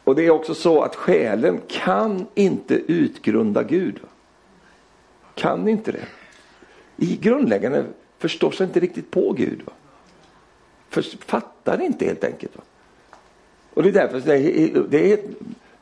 [0.05, 4.01] Och det är också så att själen kan inte utgrunda Gud.
[5.35, 6.07] Kan inte det.
[6.97, 7.85] I grundläggande
[8.19, 9.63] förstår sig inte riktigt på Gud.
[9.65, 9.73] Va?
[11.19, 12.57] Fattar inte helt enkelt.
[12.57, 12.63] Va?
[13.75, 15.19] Och det är därför det är, det är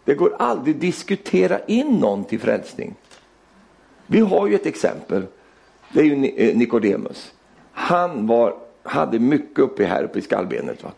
[0.04, 2.94] det går aldrig att diskutera in någon till frälsning.
[4.06, 5.26] Vi har ju ett exempel.
[5.92, 7.32] Det är ju eh, Nikodemus.
[7.72, 10.82] Han var, hade mycket uppe här uppe i skallbenet.
[10.82, 10.90] Va?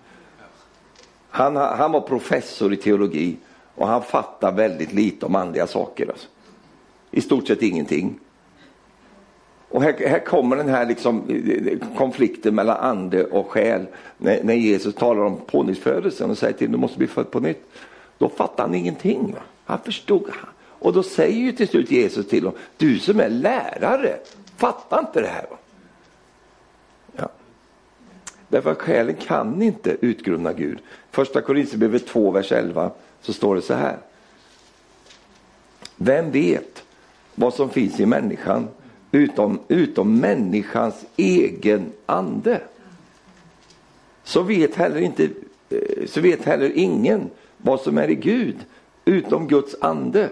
[1.31, 3.37] Han, han var professor i teologi
[3.75, 6.09] och han fattade väldigt lite om andliga saker.
[6.09, 6.29] Alltså.
[7.11, 8.19] I stort sett ingenting.
[9.69, 13.87] Och här, här kommer den här liksom, eh, eh, konflikten mellan ande och själ.
[14.19, 17.67] När, när Jesus talar om pånyttfödelsen och säger till du måste bli född på nytt.
[18.25, 19.33] Då fattade han ingenting.
[19.33, 19.41] Va?
[19.65, 20.31] Han förstod.
[20.57, 24.19] Och då säger ju till slut Jesus till honom, du som är lärare,
[24.57, 25.47] fattar inte det här.
[25.51, 25.57] Va?
[27.17, 27.29] Ja.
[28.49, 30.79] Därför att själen kan inte utgrunda Gud.
[31.11, 33.99] Första Korinthierbrevet 2, vers 11, så står det så här.
[35.97, 36.85] Vem vet
[37.35, 38.69] vad som finns i människan
[39.13, 42.61] utom, utom människans egen ande?
[44.23, 45.25] Så vet heller inte
[45.71, 47.31] eh, så vet heller ingen
[47.65, 48.57] vad som är i Gud
[49.05, 50.29] utom Guds ande.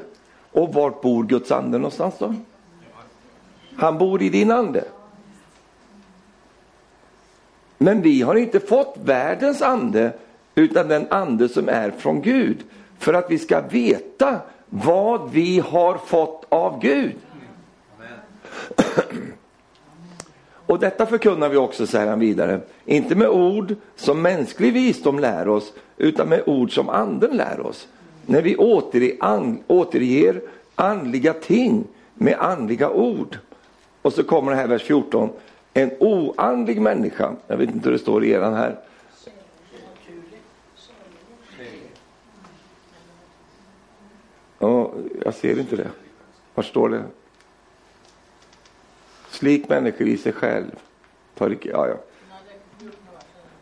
[0.53, 2.35] Och vart bor Guds ande någonstans då?
[3.77, 4.85] Han bor i din ande.
[7.79, 10.13] Men vi har inte fått världens ande
[10.55, 12.65] utan den ande som är från Gud
[12.99, 17.17] för att vi ska veta vad vi har fått av Gud.
[20.67, 25.49] Och detta förkunnar vi också, säger han vidare, inte med ord som mänsklig visdom lär
[25.49, 27.89] oss, utan med ord som anden lär oss.
[28.27, 28.57] När vi
[29.67, 30.41] återger
[30.75, 33.39] andliga ting med andliga ord.
[34.03, 35.29] Och så kommer det här vers 14.
[35.75, 38.79] En oandlig människa, jag vet inte hur det står i eran här.
[44.59, 44.93] Ja,
[45.25, 45.91] jag ser inte det.
[46.55, 47.03] Var står det?
[49.43, 50.71] Slik människor i sig själv.
[51.39, 51.97] ja, ja.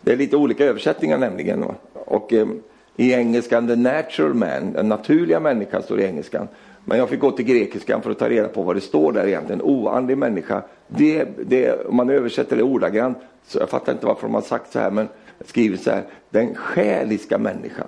[0.00, 1.64] Det är lite olika översättningar nämligen.
[1.94, 2.48] Och eh,
[2.96, 6.48] i engelskan the natural man, den naturliga människan står i engelskan.
[6.84, 9.26] Men jag fick gå till grekiskan för att ta reda på vad det står där
[9.26, 9.62] egentligen.
[9.62, 10.62] Oandlig människa.
[10.88, 14.72] Det, det, om man översätter det ordagrant, så jag fattar inte varför de har sagt
[14.72, 15.08] så här, men
[15.44, 16.02] skrivit så här.
[16.30, 17.86] Den själiska människan.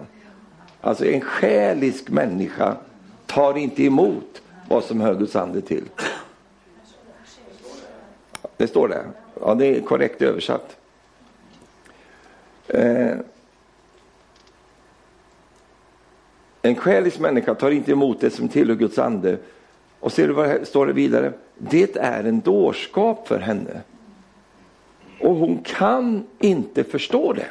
[0.81, 2.77] Alltså en själisk människa
[3.27, 5.85] tar inte emot vad som hör Guds ande till.
[8.57, 9.05] Det står det.
[9.41, 10.77] Ja, det är korrekt översatt.
[12.69, 13.17] Eh,
[16.63, 19.39] en själisk människa tar inte emot det som tillhör Guds ande.
[20.01, 21.33] Och ser du vad det står det vidare?
[21.59, 23.81] Det är en dårskap för henne.
[25.21, 27.49] Och hon kan inte förstå det.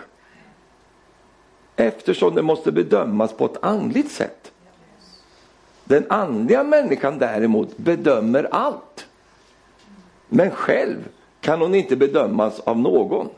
[1.75, 4.51] Eftersom det måste bedömas på ett andligt sätt.
[5.83, 9.07] Den andliga människan däremot bedömer allt.
[10.33, 11.07] Men själv
[11.41, 13.29] kan hon inte bedömas av någon.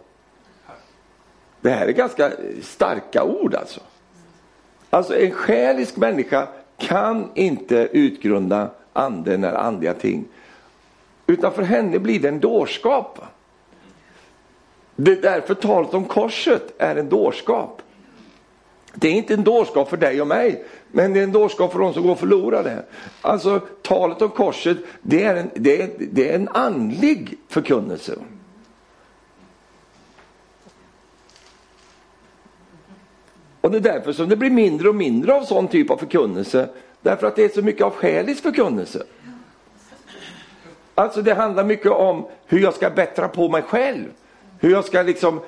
[1.62, 3.82] Det här är ganska starka ord alltså.
[4.90, 10.26] Alltså en själisk människa kan inte utgrunda anden eller andliga ting.
[11.28, 13.20] Utan för henne blir det en dårskap.
[14.96, 17.82] Det är därför talet om korset är en dårskap.
[18.96, 21.80] Det är inte en dårskap för dig och mig, men det är en dårskap för
[21.80, 22.86] de som går förlorade.
[23.22, 28.16] Alltså talet om korset, det är en, det är, det är en andlig förkunnelse.
[33.62, 36.70] Och det är därför som det blir mindre och mindre av sån typ av förkunnelse.
[37.02, 39.04] Därför att det är så mycket av själisk förkunnelse.
[40.96, 44.06] Alltså det handlar mycket om hur jag ska bättra på mig själv.
[44.64, 45.40] Hur jag ska liksom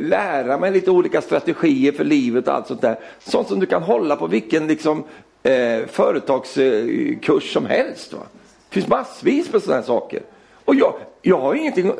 [0.00, 2.98] lära mig lite olika strategier för livet och allt sånt där.
[3.18, 5.04] Sånt som du kan hålla på vilken liksom,
[5.42, 8.12] eh, företagskurs som helst.
[8.12, 8.18] Va?
[8.68, 10.22] Det finns massvis med sådana här saker.
[10.64, 11.94] Och jag, jag har ingenting eh,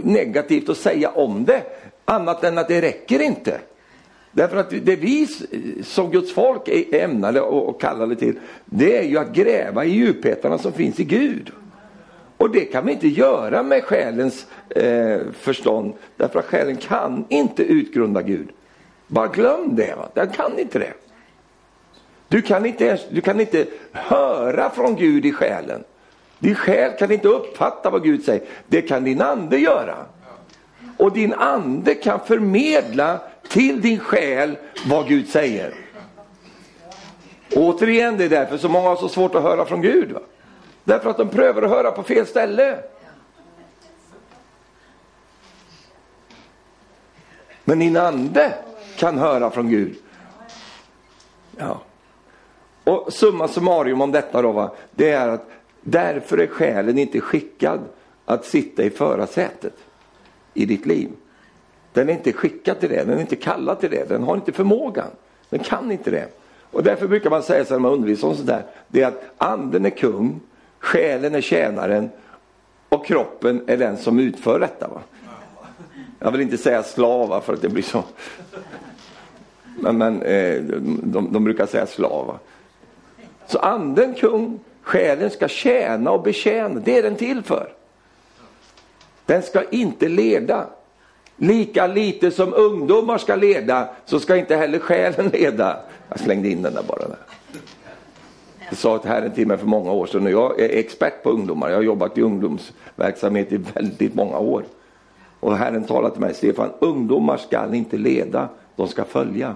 [0.00, 1.62] negativt att säga om det,
[2.04, 3.60] annat än att det räcker inte.
[4.32, 5.26] Därför att det vi
[5.84, 10.58] som Guds folk är ämnade och kallade till, det är ju att gräva i djupheterna
[10.58, 11.52] som finns i Gud.
[12.42, 17.62] Och det kan vi inte göra med själens eh, förstånd, därför att själen kan inte
[17.62, 18.48] utgrunda Gud.
[19.06, 20.08] Bara glöm det, va?
[20.14, 20.92] den kan inte det.
[22.28, 25.84] Du kan inte, du kan inte höra från Gud i själen.
[26.38, 28.42] Din själ kan inte uppfatta vad Gud säger.
[28.66, 29.96] Det kan din ande göra.
[30.96, 35.74] Och din ande kan förmedla till din själ vad Gud säger.
[37.54, 40.12] Återigen, det är därför så många har så svårt att höra från Gud.
[40.12, 40.20] Va?
[40.84, 42.78] Därför att de prövar att höra på fel ställe.
[47.64, 48.54] Men din ande
[48.96, 49.96] kan höra från Gud.
[51.56, 51.80] Ja.
[52.84, 54.70] Och summa summarum om detta då, va?
[54.90, 57.80] det är att därför är själen inte skickad
[58.24, 59.74] att sitta i förarsätet
[60.54, 61.08] i ditt liv.
[61.92, 64.52] Den är inte skickad till det, den är inte kallad till det, den har inte
[64.52, 65.10] förmågan.
[65.48, 66.28] Den kan inte det.
[66.70, 69.24] Och därför brukar man säga så när man undervisar om sånt där, det är att
[69.38, 70.40] anden är kung,
[70.82, 72.10] själen är tjänaren
[72.88, 74.88] och kroppen är den som utför detta.
[74.88, 75.00] Va?
[76.18, 78.04] Jag vill inte säga slava för att det blir så.
[79.78, 80.62] Men, men eh,
[81.02, 82.38] de, de, brukar säga slava.
[83.46, 87.72] Så anden kung, själen ska tjäna och betjäna, det är den till för.
[89.26, 90.66] Den ska inte leda.
[91.36, 95.80] Lika lite som ungdomar ska leda så ska inte heller själen leda.
[96.08, 97.08] Jag slängde in den där bara.
[97.08, 97.16] Där.
[98.70, 101.68] Det sa ett Herren till mig för många år sedan jag är expert på ungdomar.
[101.68, 104.64] Jag har jobbat i ungdomsverksamhet i väldigt många år.
[105.40, 109.54] Och Herren talade till mig, Stefan, ungdomar ska inte leda, de ska följa.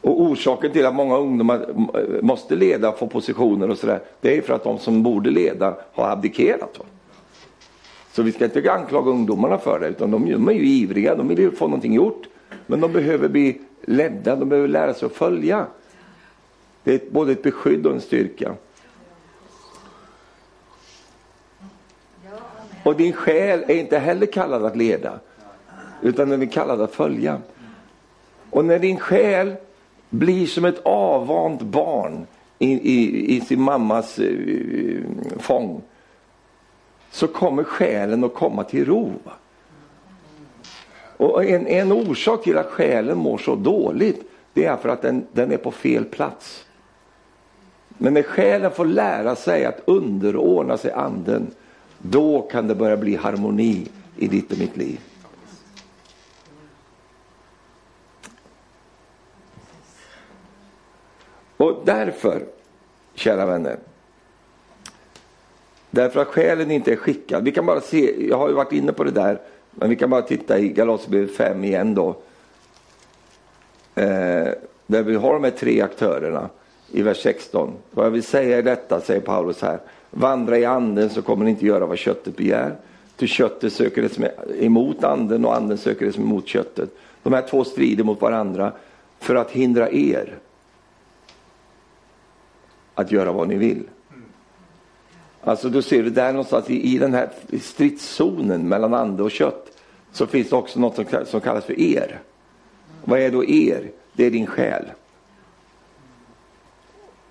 [0.00, 1.66] Och orsaken till att många ungdomar
[2.22, 6.10] måste leda, få positioner och sådär, det är för att de som borde leda har
[6.10, 6.80] abdikerat.
[8.12, 11.28] Så vi ska inte anklaga ungdomarna för det, utan de, de är ju ivriga, de
[11.28, 12.22] vill ju få någonting gjort.
[12.66, 15.66] Men de behöver bli ledda, de behöver lära sig att följa.
[16.84, 18.54] Det är både ett beskydd och en styrka.
[22.82, 25.20] Och din själ är inte heller kallad att leda,
[26.02, 27.38] utan den är kallad att följa.
[28.50, 29.54] Och när din själ
[30.10, 32.26] blir som ett avvant barn
[32.58, 35.04] i, i, i sin mammas uh,
[35.38, 35.82] fång,
[37.10, 39.12] så kommer själen att komma till ro.
[41.16, 45.26] Och en, en orsak till att själen mår så dåligt, det är för att den,
[45.32, 46.64] den är på fel plats.
[47.88, 51.46] Men när själen får lära sig att underordna sig anden,
[51.98, 55.00] då kan det börja bli harmoni i ditt och mitt liv.
[61.56, 62.42] Och därför,
[63.14, 63.76] kära vänner,
[65.90, 67.44] därför att själen inte är skickad.
[67.44, 69.40] Vi kan bara se, jag har ju varit inne på det där,
[69.74, 72.08] men vi kan bara titta i Galaterbrevet 5 igen då.
[73.94, 74.48] Eh,
[74.86, 76.48] där vi har de här tre aktörerna
[76.90, 77.72] i vers 16.
[77.90, 79.80] Vad jag vill säga är detta, säger Paulus här.
[80.10, 82.76] Vandra i anden så kommer ni inte göra vad köttet begär.
[83.16, 86.46] Till köttet söker det som är emot anden och anden söker det som är emot
[86.46, 86.90] köttet.
[87.22, 88.72] De här två strider mot varandra
[89.18, 90.38] för att hindra er
[92.94, 93.82] att göra vad ni vill.
[95.44, 97.28] Alltså du ser det där någonstans i, i den här
[97.60, 99.78] stridszonen mellan ande och kött
[100.12, 102.20] så finns det också något som, som kallas för er.
[103.04, 103.90] Vad är då er?
[104.12, 104.84] Det är din själ.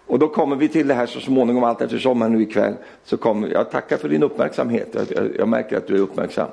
[0.08, 2.74] Och då kommer vi till det här så småningom allt eftersom här nu ikväll.
[3.04, 4.96] Så kommer, jag tackar för din uppmärksamhet.
[5.16, 6.48] Jag, jag märker att du är uppmärksam.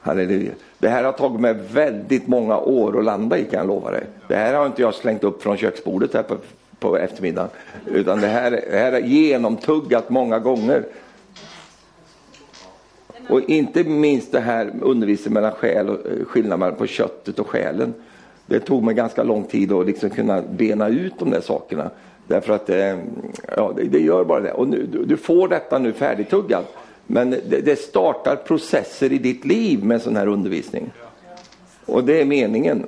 [0.00, 0.52] Halleluja.
[0.78, 4.04] Det här har tagit mig väldigt många år att landa i kan jag lova dig.
[4.28, 6.36] Det här har inte jag slängt upp från köksbordet här på,
[6.82, 7.50] på eftermiddagen.
[7.86, 10.84] Utan det här, det här är genomtuggat många gånger.
[13.28, 17.94] Och inte minst det här undervisningen mellan själ och eh, skillnaden på köttet och själen.
[18.46, 21.90] Det tog mig ganska lång tid att liksom kunna bena ut de där sakerna.
[22.26, 22.98] Därför att eh,
[23.56, 24.52] ja, det, gör bara det.
[24.52, 26.76] Och nu, du, du får detta nu färdigtuggat.
[27.06, 30.92] Men det, det, startar processer i ditt liv med sån här undervisning.
[31.86, 32.86] Och det är meningen.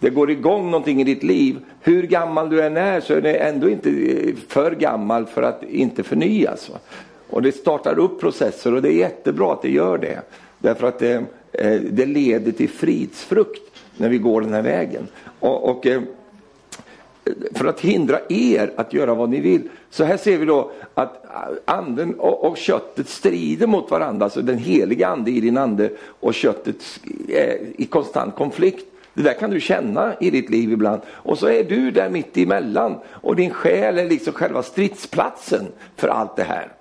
[0.00, 1.58] Det går igång någonting i ditt liv.
[1.80, 5.62] Hur gammal du än är så är du ändå inte eh, för gammal för att
[5.62, 6.70] inte förnyas.
[7.30, 10.20] Och det startar upp processer och det är jättebra att det gör det.
[10.58, 11.24] Därför att det,
[11.90, 13.62] det leder till fridsfrukt
[13.96, 15.06] när vi går den här vägen.
[15.40, 15.86] Och, och
[17.54, 19.68] för att hindra er att göra vad ni vill.
[19.90, 21.24] Så här ser vi då att
[21.64, 24.24] anden och, och köttet strider mot varandra.
[24.24, 26.76] Alltså den heliga ande i din ande och köttet
[27.28, 28.86] är i konstant konflikt.
[29.20, 31.00] Det där kan du känna i ditt liv ibland.
[31.08, 36.08] Och så är du där mitt emellan och din själ är liksom själva stridsplatsen för
[36.08, 36.72] allt det här.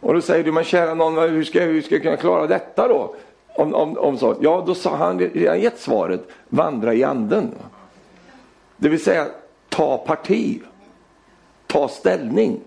[0.00, 2.88] Och då säger du, men kära någon, hur ska, hur ska jag kunna klara detta
[2.88, 3.14] då?
[3.46, 4.36] Om, om, om så.
[4.40, 7.54] Ja, då sa han redan gett svaret, vandra i anden.
[8.76, 9.26] Det vill säga,
[9.68, 10.62] ta parti.
[11.66, 12.60] Ta ställning.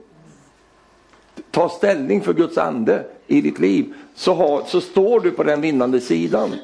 [1.51, 3.93] Ta ställning för Guds ande i ditt liv.
[4.15, 6.55] Så, har, så står du på den vinnande sidan.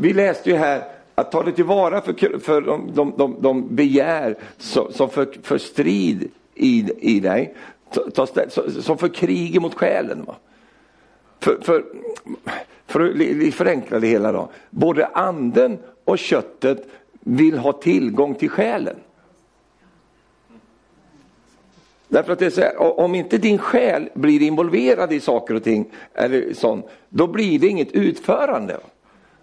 [0.00, 0.82] Vi läste ju här
[1.14, 6.30] att ta det tillvara för, för de, de, de, de begär som för, för strid
[6.54, 7.54] i, i dig
[8.14, 8.26] ta,
[8.80, 10.24] som för krig mot själen.
[10.24, 10.36] Va?
[11.40, 11.84] För, för,
[12.86, 13.00] för
[13.48, 14.50] att förenkla det hela då.
[14.70, 16.86] Både anden och köttet
[17.20, 18.96] vill ha tillgång till själen.
[22.08, 25.64] Därför att det är så här, om inte din själ blir involverad i saker och
[25.64, 28.76] ting, eller sånt, då blir det inget utförande.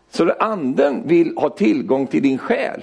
[0.09, 2.81] Så anden vill ha tillgång till din själ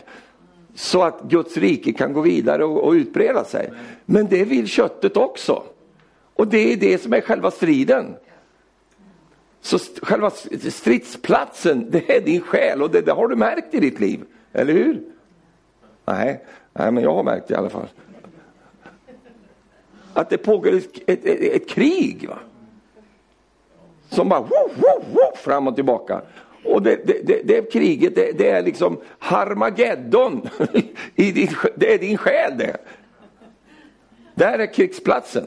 [0.75, 3.71] så att Guds rike kan gå vidare och, och utbreda sig.
[4.05, 5.63] Men det vill köttet också.
[6.35, 8.15] Och det är det som är själva striden.
[9.61, 10.31] Så själva
[10.71, 14.21] stridsplatsen, det är din själ och det, det har du märkt i ditt liv.
[14.53, 15.03] Eller hur?
[16.05, 17.89] Nej, nej men jag har märkt det i alla fall.
[20.15, 22.29] Att det pågår ett, ett, ett, ett krig.
[22.29, 22.39] Va?
[24.09, 26.23] Som bara woof, woof, woof, fram och tillbaka.
[26.65, 30.49] Och det, det, det, det kriget, det, det, är liksom Harmageddon.
[31.15, 32.77] I din, det är din själ det.
[34.35, 35.47] Där är krigsplatsen.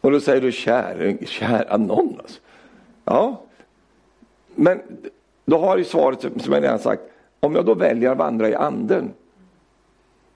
[0.00, 2.40] Och då säger du, kära, kära någon alltså.
[3.04, 3.42] Ja,
[4.54, 4.80] men
[5.44, 7.02] då har ju svaret som jag redan sagt,
[7.40, 9.12] om jag då väljer att vandra i anden,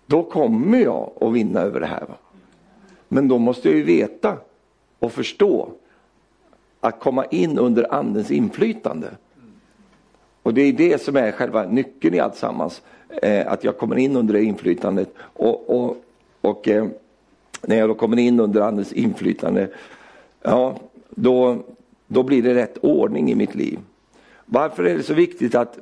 [0.07, 2.01] då kommer jag att vinna över det här.
[2.01, 2.15] Va?
[3.13, 4.37] Men då måste jag ju veta
[4.99, 5.69] och förstå
[6.81, 9.09] att komma in under andens inflytande.
[10.43, 12.83] Och det är det som är själva nyckeln i allt sammans.
[13.23, 15.15] Eh, att jag kommer in under det inflytandet.
[15.19, 15.97] Och, och,
[16.41, 16.87] och eh,
[17.63, 19.69] när jag då kommer in under andens inflytande,
[20.43, 20.79] ja,
[21.11, 21.57] då,
[22.07, 23.79] då blir det rätt ordning i mitt liv.
[24.45, 25.79] Varför är det så viktigt att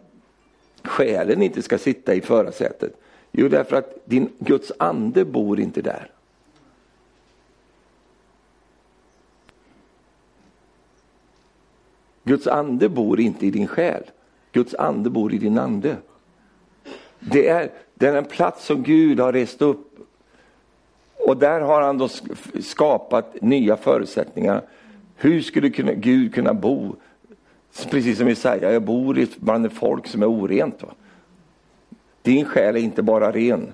[0.85, 2.93] själen inte ska sitta i förarsätet?
[3.33, 6.11] Jo, därför att din Guds ande bor inte där.
[12.29, 14.03] Guds ande bor inte i din själ.
[14.53, 15.97] Guds ande bor i din ande.
[17.21, 19.99] Det är, det är en plats som Gud har rest upp.
[21.27, 22.09] Och där har han då
[22.61, 24.63] skapat nya förutsättningar.
[25.17, 26.97] Hur skulle Gud kunna bo?
[27.91, 30.83] Precis som Jesaja, jag bor bland ett folk som är orent.
[30.83, 30.95] Va?
[32.23, 33.73] Din själ är inte bara ren.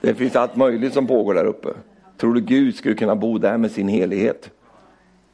[0.00, 1.68] Det finns allt möjligt som pågår där uppe.
[2.18, 4.50] Tror du Gud skulle kunna bo där med sin helighet?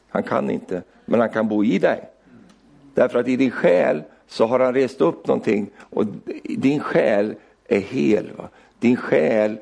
[0.09, 2.01] Han kan inte, men han kan bo i dig.
[2.95, 6.05] Därför att i din själ så har han rest upp någonting och
[6.43, 7.35] din själ
[7.69, 8.31] är hel.
[8.37, 8.49] Va?
[8.79, 9.57] Din själ,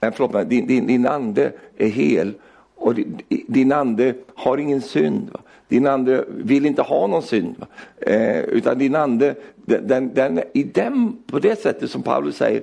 [0.00, 2.34] eh, förlåt mig, din, din, din ande är hel
[2.74, 5.30] och din, din ande har ingen synd.
[5.32, 5.40] Va?
[5.72, 7.56] Din ande vill inte ha någon synd.
[8.00, 12.62] Eh, utan din ande, den, den, i den, på det sättet som Paulus säger,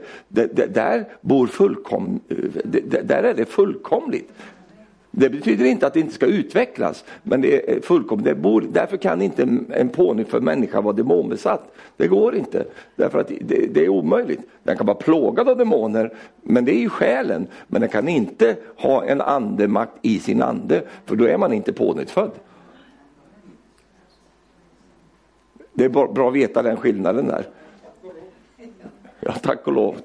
[0.69, 2.37] där bor fullkom, eh,
[3.03, 4.31] där är det fullkomligt.
[5.11, 8.25] Det betyder inte att det inte ska utvecklas, men det är fullkomligt.
[8.25, 11.75] Det bor, därför kan inte en, en pånyttfödd människa vara demonbesatt.
[11.97, 14.41] Det går inte, därför att det, det, är omöjligt.
[14.63, 17.47] Den kan vara plågad av demoner, men det är ju själen.
[17.67, 21.73] Men den kan inte ha en andemakt i sin ande, för då är man inte
[21.73, 22.31] pånyttfödd.
[25.79, 27.47] Det är bra att veta den skillnaden där.
[29.19, 29.95] Ja, tack och lov.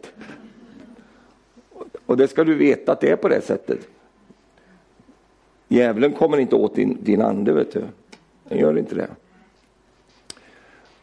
[2.06, 3.78] Och det ska du veta att det är på det sättet.
[5.68, 7.82] Djävulen kommer inte åt din, din ande, vet du.
[8.48, 9.08] Den gör inte det.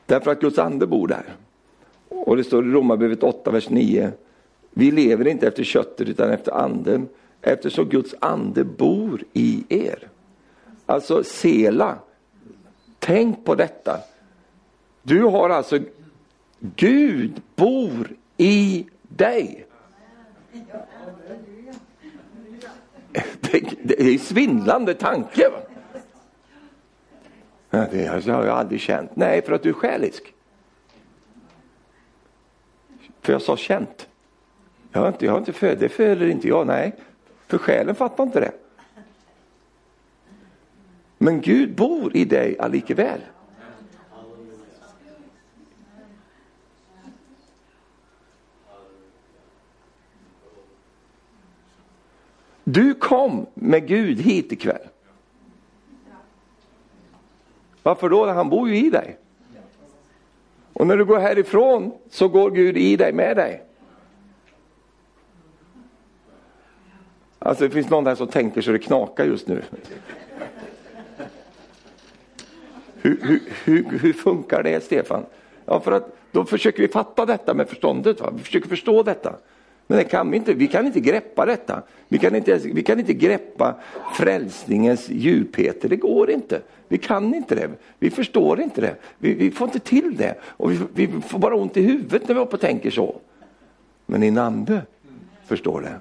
[0.05, 1.35] Därför att Guds ande bor där.
[2.09, 4.11] Och det står i Romarbrevet 8, vers 9.
[4.71, 7.09] Vi lever inte efter köttet utan efter anden
[7.41, 10.07] eftersom Guds ande bor i er.
[10.85, 11.95] Alltså Sela,
[12.99, 13.97] tänk på detta.
[15.03, 15.79] Du har alltså,
[16.59, 19.65] Gud bor i dig.
[23.39, 25.49] Det, det är en svindlande tanke.
[25.49, 25.59] Va?
[27.91, 29.15] Det har jag aldrig känt.
[29.15, 30.33] Nej, för att du är själisk.
[33.21, 34.07] För jag sa känt.
[34.91, 36.95] Jag har inte, jag har inte för, det föder inte jag, nej.
[37.47, 38.51] För själen fattar inte det.
[41.17, 43.21] Men Gud bor i dig allikeväl.
[52.73, 54.87] Du kom med Gud hit ikväll.
[57.83, 58.25] Varför då?
[58.25, 59.17] Han bor ju i dig.
[60.73, 63.63] Och när du går härifrån så går Gud i dig med dig.
[67.39, 69.63] Alltså det finns någon där som tänker så det knakar just nu.
[72.95, 75.25] Hur, hur, hur, hur funkar det Stefan?
[75.65, 78.21] Ja, för att då försöker vi fatta detta med förståndet.
[78.21, 78.31] Va?
[78.35, 79.35] Vi försöker förstå detta.
[79.91, 81.83] Men det kan vi, inte, vi kan inte greppa detta.
[82.07, 83.75] Vi kan inte, vi kan inte greppa
[84.13, 86.61] frälsningens djupheter, det går inte.
[86.87, 87.69] Vi kan inte det,
[87.99, 90.35] vi förstår inte det, vi, vi får inte till det.
[90.43, 93.15] Och vi, vi, får bara ont i huvudet när vi uppe och tänker så.
[94.05, 94.81] Men din ande
[95.45, 95.95] förstår det.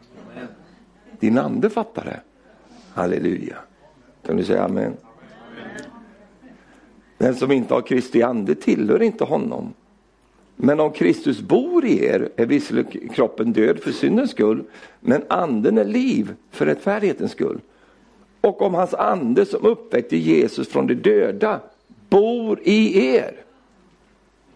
[1.20, 2.20] Din ande fattar det.
[2.94, 3.56] Halleluja.
[4.26, 4.96] Kan du säga amen?
[7.18, 9.74] Den som inte har Kristi ande tillhör inte honom.
[10.62, 14.64] Men om Kristus bor i er är visserligen kroppen död för syndens skull,
[15.00, 17.60] men anden är liv för rättfärdighetens skull.
[18.40, 21.60] Och om hans ande som uppväckte Jesus från de döda
[22.08, 23.34] bor i er,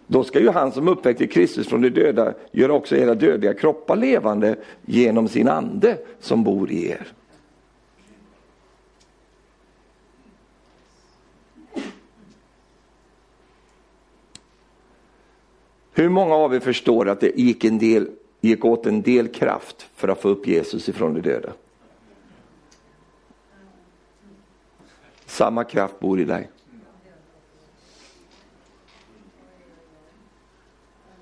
[0.06, 3.96] då ska ju han som uppväckte Kristus från de döda göra också era dödliga kroppar
[3.96, 7.06] levande genom sin ande som bor i er.
[15.96, 19.86] Hur många av er förstår att det gick, en del, gick åt en del kraft
[19.94, 21.52] för att få upp Jesus ifrån de döda?
[25.26, 26.50] Samma kraft bor i dig.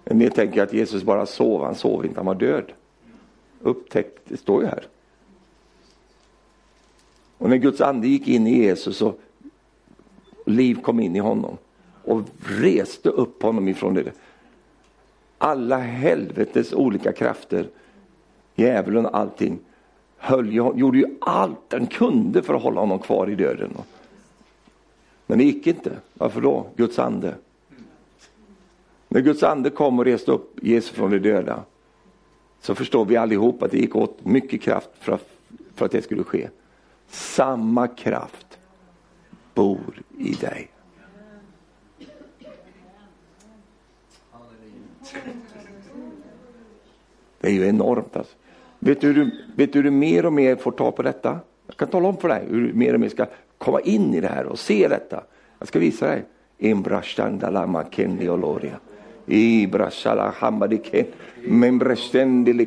[0.04, 2.72] En ni tänker att Jesus bara sov, han sov inte, han var död.
[3.60, 4.86] Upptäckt, det står ju här.
[7.38, 9.20] Och när Guds ande gick in i Jesus och
[10.46, 11.56] liv kom in i honom
[12.04, 14.12] och reste upp honom ifrån det.
[15.44, 17.68] Alla helvetes olika krafter,
[18.54, 19.58] djävulen och allting,
[20.16, 23.70] höll, gjorde ju allt den kunde för att hålla honom kvar i döden.
[25.26, 25.92] Men det gick inte.
[26.14, 26.66] Varför då?
[26.76, 27.34] Guds ande.
[29.08, 31.62] När Guds ande kom och reste upp Jesus från de döda
[32.60, 35.28] så förstår vi allihop att det gick åt mycket kraft för att,
[35.74, 36.48] för att det skulle ske.
[37.08, 38.58] Samma kraft
[39.54, 40.70] bor i dig.
[47.40, 48.34] Det är ju enormt alltså.
[48.78, 51.38] Vet du, hur du, vet du hur du mer och mer får ta på detta?
[51.66, 53.26] Jag kan tala om för dig hur du mer och mer ska
[53.58, 55.22] komma in i det här och se detta.
[55.58, 56.24] Jag ska visa dig.
[57.90, 58.78] Kendi oloria.
[59.26, 60.34] Ibrashala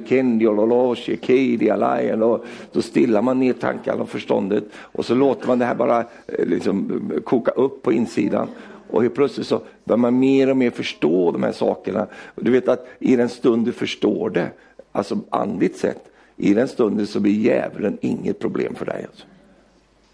[0.05, 2.39] kendi ololoshi keidi alayan.
[2.71, 6.45] Då stillar man ner tankarna och förståndet och så låter man det här bara eh,
[6.45, 8.47] liksom, koka upp på insidan.
[8.95, 12.07] Och helt plötsligt så börjar man mer och mer förstå de här sakerna.
[12.35, 14.49] Du vet att i den stund du förstår det,
[14.91, 19.05] alltså andligt sett, i den stunden så blir djävulen inget problem för dig.
[19.09, 19.25] Alltså.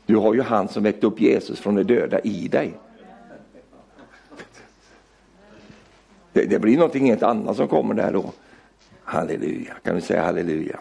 [0.06, 2.74] Du har ju han som väckte upp Jesus från de döda i dig.
[6.34, 8.32] Det, det blir någonting helt annat som kommer där då.
[9.04, 10.80] Halleluja, kan du säga halleluja?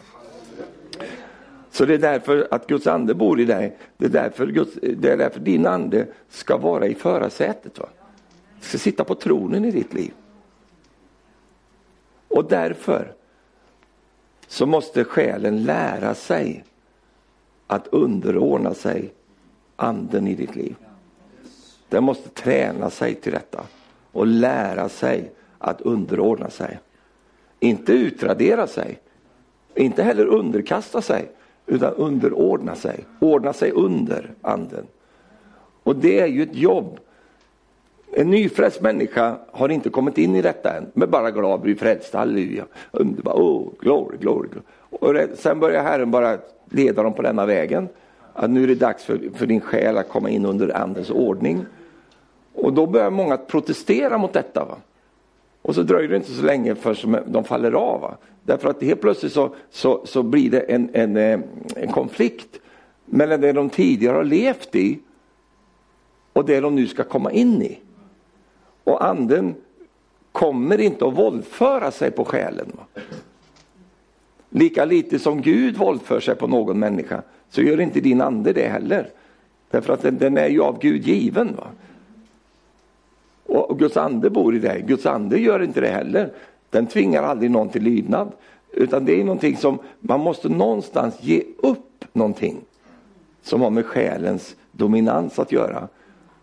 [1.81, 3.77] Så det är därför att Guds ande bor i dig.
[3.97, 7.79] Det är därför, Guds, det är därför din ande ska vara i förarsätet.
[7.79, 7.89] Va?
[8.61, 10.13] Ska sitta på tronen i ditt liv.
[12.29, 13.13] Och därför
[14.47, 16.65] så måste själen lära sig
[17.67, 19.13] att underordna sig
[19.77, 20.77] anden i ditt liv.
[21.89, 23.65] Den måste träna sig till detta
[24.13, 26.79] och lära sig att underordna sig.
[27.61, 28.99] Inte utradera sig,
[29.75, 31.31] inte heller underkasta sig,
[31.67, 34.87] utan underordna sig, ordna sig under anden.
[35.83, 36.99] Och det är ju ett jobb.
[38.13, 42.15] En nyfrälst människa har inte kommit in i detta än, men bara glad, blir frälst,
[42.15, 44.49] halleluja, underbar, oh, glory, glory.
[44.91, 46.39] Och sen börjar Herren bara
[46.71, 47.89] leda dem på denna vägen.
[48.33, 51.67] Att nu är det dags för, för din själ att komma in under andens ordning.
[52.55, 54.65] Och då börjar många protestera mot detta.
[54.65, 54.77] Va?
[55.63, 58.01] Och så dröjer det inte så länge förrän de faller av.
[58.01, 58.17] Va?
[58.43, 61.41] Därför att helt plötsligt så, så, så blir det en, en, eh,
[61.77, 62.61] en konflikt
[63.05, 64.99] mellan det de tidigare har levt i
[66.33, 67.79] och det de nu ska komma in i.
[68.85, 69.55] Och anden
[70.33, 72.73] kommer inte att våldföra sig på själen.
[72.77, 73.03] Va?
[74.51, 78.69] Lika lite som Gud våldför sig på någon människa så gör inte din ande det
[78.69, 79.11] heller.
[79.71, 81.57] Därför att den, den är ju av Gud given.
[81.57, 81.67] Va?
[83.51, 84.85] Och, Guds ande bor i dig.
[84.87, 86.33] Guds ande gör inte det heller.
[86.71, 88.33] Den tvingar aldrig någon till lydnad.
[88.73, 92.61] Utan det är någonting som man måste någonstans ge upp någonting
[93.43, 95.89] som har med själens dominans att göra.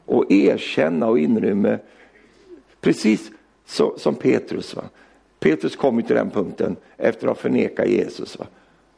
[0.05, 1.77] Och erkänna och inrymma,
[2.81, 3.31] precis
[3.65, 4.75] så, som Petrus.
[4.75, 4.83] Va?
[5.39, 8.39] Petrus kom ju till den punkten efter att ha förnekat Jesus.
[8.39, 8.45] Va?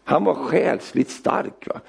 [0.03, 1.67] Han var själsligt stark.
[1.67, 1.79] Va?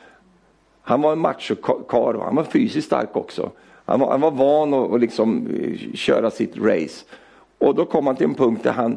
[0.83, 3.51] Han var en machokarl, han var fysiskt stark också.
[3.91, 7.05] Han var, han var van att, liksom eh, köra sitt race.
[7.59, 8.97] Och då kom han till en punkt där han,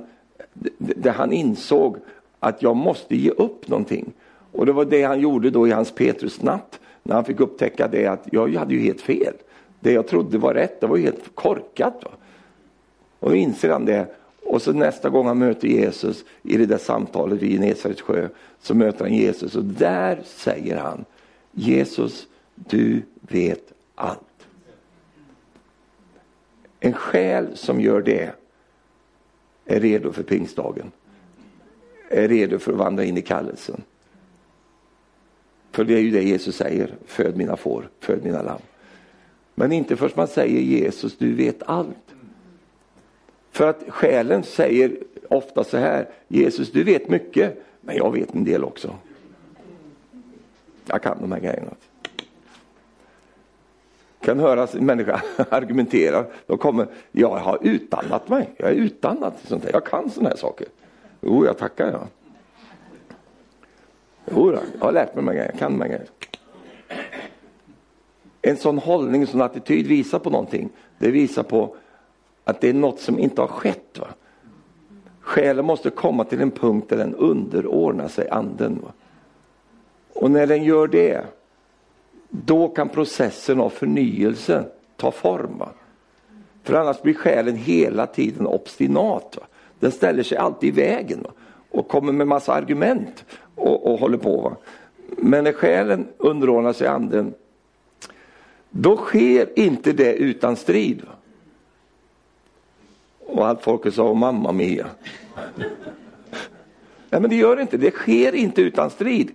[0.78, 1.98] där han insåg
[2.39, 4.14] att jag måste ge upp någonting.
[4.52, 6.80] Och det var det han gjorde då i hans Petrusnatt.
[7.04, 9.34] När han fick upptäcka det att jag hade ju helt fel.
[9.80, 12.00] Det jag trodde var rätt, det var ju helt korkat.
[12.04, 12.12] Va?
[13.20, 14.08] Och då inser han det.
[14.46, 18.28] Och så nästa gång han möter Jesus i det där samtalet vid Genesarets sjö
[18.62, 21.06] så möter han Jesus och där säger han
[21.52, 24.32] Jesus, du vet allt.
[26.86, 28.31] En själ som gör det
[29.65, 30.91] är redo för pingstdagen.
[32.09, 33.84] Är redo för att vandra in i kallelsen.
[35.71, 38.61] För det är ju det Jesus säger, föd mina får, föd mina lamm.
[39.55, 42.15] Men inte först man säger Jesus, du vet allt.
[43.51, 44.97] För att själen säger
[45.29, 48.95] ofta så här, Jesus du vet mycket, men jag vet en del också.
[50.86, 51.75] Jag kan de här grejerna.
[54.24, 56.26] Kan höra en människa argumentera.
[56.47, 58.49] De kommer, jag har utannat mig.
[58.57, 59.34] Jag är utannat.
[59.45, 59.71] Sånt här.
[59.74, 60.67] Jag kan sådana här saker.
[61.21, 62.07] Jo, jag tackar jag.
[64.32, 65.51] Jo, jag har lärt mig de här grejerna.
[65.53, 66.09] Jag kan de här grejerna.
[68.41, 70.69] En sån hållning, en sån attityd visar på någonting.
[70.97, 71.76] Det visar på
[72.43, 73.99] att det är något som inte har skett.
[73.99, 74.07] Va?
[75.21, 78.80] Själen måste komma till en punkt där den underordnar sig anden.
[78.84, 78.91] Va?
[80.13, 81.26] Och när den gör det,
[82.36, 84.65] då kan processen av förnyelse
[84.97, 85.57] ta form.
[85.57, 85.69] Va?
[86.63, 89.38] För annars blir själen hela tiden obstinat.
[89.39, 89.47] Va?
[89.79, 91.31] Den ställer sig alltid i vägen va?
[91.71, 93.25] och kommer med massa argument
[93.55, 94.41] och, och håller på.
[94.41, 94.55] Va?
[95.17, 97.34] Men när själen underordnar sig anden,
[98.69, 101.01] då sker inte det utan strid.
[101.01, 101.13] Va?
[103.19, 104.88] Och allt folket sa, mamma mia.
[107.09, 109.31] Nej men det gör det inte, det sker inte utan strid.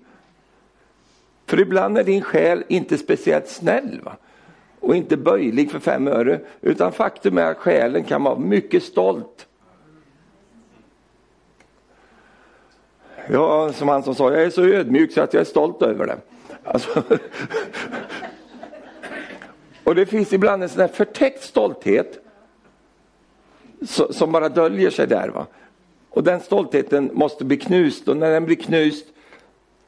[1.49, 4.01] För ibland är din själ inte speciellt snäll.
[4.03, 4.17] Va?
[4.81, 6.41] Och inte böjlig för fem öre.
[6.61, 9.47] Utan faktum är att själen kan vara mycket stolt.
[13.31, 16.07] Ja, som han som sa, jag är så ödmjuk så att jag är stolt över
[16.07, 16.19] det.
[16.65, 17.03] Alltså,
[19.85, 22.25] och det finns ibland en sån här förtäckt stolthet
[24.11, 25.29] som bara döljer sig där.
[25.29, 25.47] Va?
[26.11, 29.07] Och den stoltheten måste bli knust och när den blir knust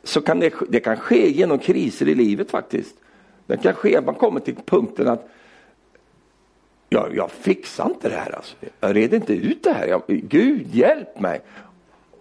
[0.04, 2.96] så kan det, det kan ske genom kriser i livet faktiskt.
[3.46, 5.28] Det kan ske att man kommer till punkten att
[6.88, 8.56] jag, jag fixar inte det här alltså.
[8.80, 9.86] Jag reder inte ut det här.
[9.86, 11.40] Jag, Gud hjälp mig.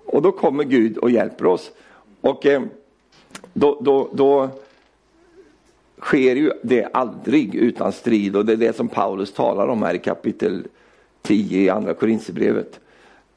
[0.06, 1.72] Och då kommer Gud och hjälper oss.
[2.22, 2.62] Och eh,
[3.54, 4.50] då, då, då
[6.00, 9.94] sker ju det aldrig utan strid och det är det som Paulus talar om här
[9.94, 10.68] i kapitel
[11.22, 12.80] 10 i andra Korinthierbrevet.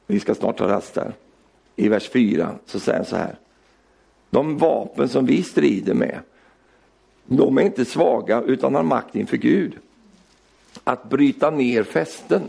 [0.07, 1.13] Vi ska snart ta rast där.
[1.75, 3.35] I vers 4 så säger han så här.
[4.33, 6.19] De vapen som vi strider med,
[7.25, 9.73] de är inte svaga utan har makt inför Gud.
[10.83, 12.41] Att bryta ner fästen.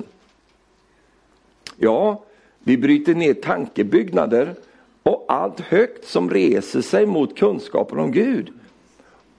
[1.77, 2.25] Ja,
[2.59, 4.55] vi bryter ner tankebyggnader
[5.03, 8.53] och allt högt som reser sig mot kunskapen om Gud.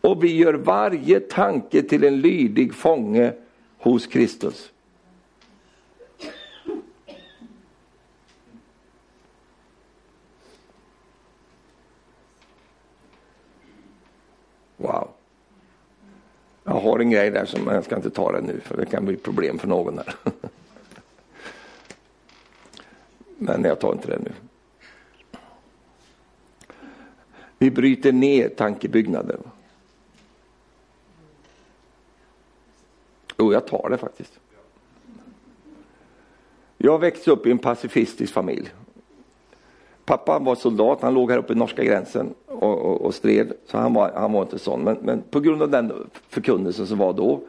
[0.02, 3.34] Och vi gör varje tanke till en lydig fånge
[3.78, 4.72] hos Kristus.
[16.68, 19.05] Jag har en grej där som jag ska inte ta den nu för det kan
[19.05, 20.16] bli problem för någon här.
[23.38, 24.32] Men jag tar inte det nu.
[27.57, 29.39] Vi bryter ner tankebyggnader.
[33.38, 34.39] Jo, jag tar det faktiskt.
[36.78, 38.74] Jag växte upp i en pacifistisk familj.
[40.06, 43.78] Pappa var soldat, han låg här uppe i norska gränsen och, och, och stred, så
[43.78, 44.84] han var, han var inte sån.
[44.84, 47.41] Men, men på grund av den förkunnelsen som var då,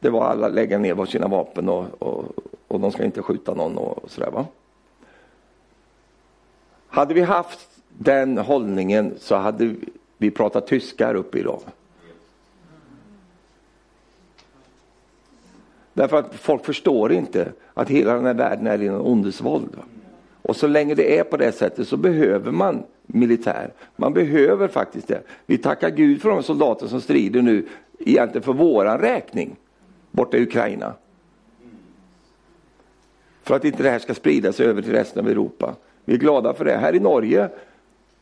[0.00, 2.24] det var alla lägga ner var sina vapen och, och,
[2.68, 4.46] och de ska inte skjuta någon och, och sådär va.
[6.88, 9.74] Hade vi haft den hållningen så hade
[10.18, 11.60] vi pratat tyska här uppe idag.
[15.92, 19.76] Därför att folk förstår inte att hela den här världen är i en ondesvåld.
[20.42, 23.72] Och så länge det är på det sättet så behöver man militär.
[23.96, 25.22] Man behöver faktiskt det.
[25.46, 27.68] Vi tackar Gud för de soldater som strider nu,
[27.98, 29.56] egentligen för våran räkning,
[30.10, 30.94] borta i Ukraina.
[33.42, 35.74] För att inte det här ska sprida sig över till resten av Europa.
[36.04, 36.76] Vi är glada för det.
[36.76, 37.48] Här i Norge,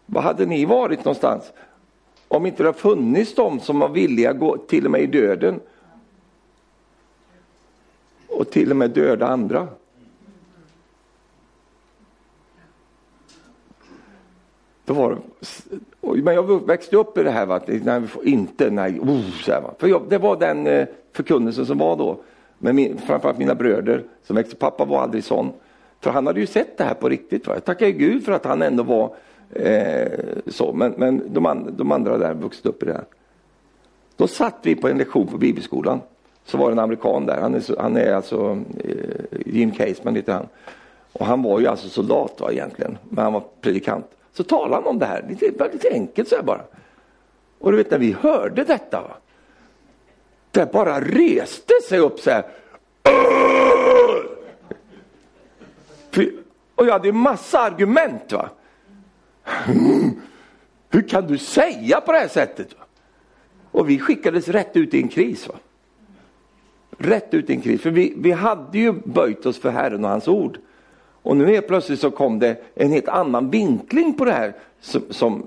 [0.06, 1.52] vad hade ni varit någonstans?
[2.28, 5.06] Om inte det har funnits de som var villiga att gå till och med i
[5.06, 5.60] döden
[8.28, 9.68] och till och med döda andra.
[14.84, 15.20] Då var det,
[16.22, 17.60] men jag växte upp i det här, va?
[17.66, 19.74] Nej, inte, nej, oh, så här, va?
[19.78, 22.20] För jag, det var den eh, förkunnelsen som var då.
[22.58, 25.52] Men min, framförallt mina bröder som växte, pappa var aldrig sån.
[26.00, 27.46] För han hade ju sett det här på riktigt.
[27.46, 27.54] Va?
[27.54, 29.14] Jag tackar Gud för att han ändå var
[29.50, 30.08] eh,
[30.46, 30.72] så.
[30.72, 33.04] Men, men de, and, de andra där vuxit upp i det här.
[34.16, 36.00] Då satt vi på en lektion på bibelskolan.
[36.44, 37.40] Så var det en amerikan där.
[37.40, 40.46] Han är, han är alltså eh, Jim Caseman heter han.
[41.12, 42.98] Och han var ju alltså soldat va, egentligen.
[43.08, 44.06] Men han var predikant.
[44.32, 46.62] Så talade han om det här, lite, lite enkelt så här bara.
[47.58, 49.16] Och du vet när vi hörde detta, va?
[50.50, 52.44] det bara reste sig upp så här.
[56.74, 58.32] Och jag hade massa argument.
[58.32, 58.48] va.
[60.90, 62.74] Hur kan du säga på det här sättet?
[63.70, 65.48] Och vi skickades rätt ut i en kris.
[65.48, 65.54] Va?
[66.98, 67.82] Rätt ut i en kris.
[67.82, 70.58] För vi, vi hade ju böjt oss för Herren och hans ord.
[71.22, 75.02] Och nu helt plötsligt så kom det en helt annan vinkling på det här som,
[75.10, 75.46] som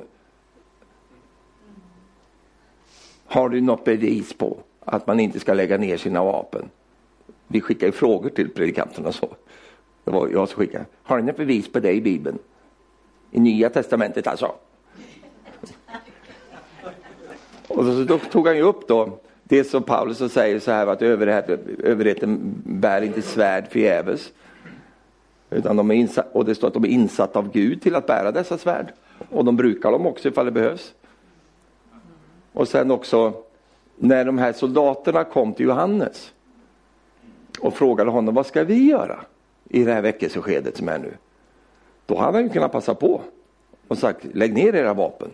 [3.33, 6.69] Har du något bevis på att man inte ska lägga ner sina vapen?
[7.47, 9.29] Vi skickar ju frågor till predikanterna så.
[10.03, 10.85] Det var jag som skickade.
[11.03, 12.39] Har ni något bevis på det i Bibeln?
[13.31, 14.55] I Nya Testamentet alltså.
[17.67, 21.01] Och så, då tog han ju upp då det som Paulus säger så här att
[21.01, 24.31] överheten bär inte svärd förgäves.
[25.55, 28.07] Utan de är insatt, och det står att de är insatta av Gud till att
[28.07, 28.93] bära dessa svärd.
[29.29, 30.93] Och de brukar dem också ifall det behövs.
[32.53, 33.33] Och sen också
[33.95, 36.33] när de här soldaterna kom till Johannes
[37.59, 39.19] och frågade honom vad ska vi göra
[39.69, 41.13] i det här väckelseskedet som är nu.
[42.05, 43.21] Då hade han ju kunnat passa på
[43.87, 45.29] och sagt lägg ner era vapen.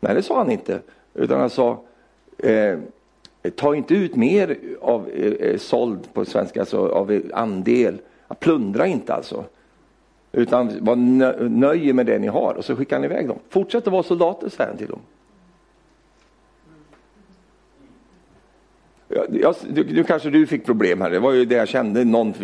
[0.00, 0.80] Nej, det sa han inte.
[1.14, 1.82] Utan han sa
[2.38, 2.78] eh,
[3.56, 7.98] ta inte ut mer av eh, eh såld på svenska, alltså av andel.
[8.40, 9.44] Plundra inte alltså.
[10.32, 10.96] Utan var
[11.48, 13.38] nöjd med det ni har och så skickar han iväg dem.
[13.48, 15.00] Fortsätt att vara soldater, säger han till dem.
[19.30, 22.04] Ja, nu kanske du fick problem här, det var ju det jag kände.
[22.04, 22.34] Någon...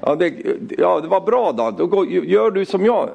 [0.00, 0.34] Ja, det,
[0.78, 1.70] ja, det var bra då.
[1.70, 3.10] då går, gör du som jag.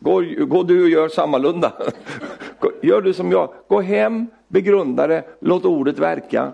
[0.00, 1.72] Gå, går du och gör sammalunda.
[2.82, 3.48] Gör du som jag.
[3.68, 6.52] Gå hem, begrunda det, låt ordet verka.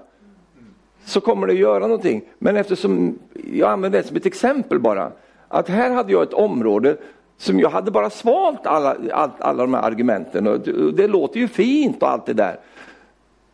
[1.05, 2.23] Så kommer det att göra någonting.
[2.39, 3.19] Men eftersom
[3.53, 5.13] jag använder det som ett exempel bara.
[5.49, 6.97] Att här hade jag ett område
[7.37, 10.47] som jag hade bara svalt alla, all, alla de här argumenten.
[10.47, 12.59] Och det, det låter ju fint och allt det där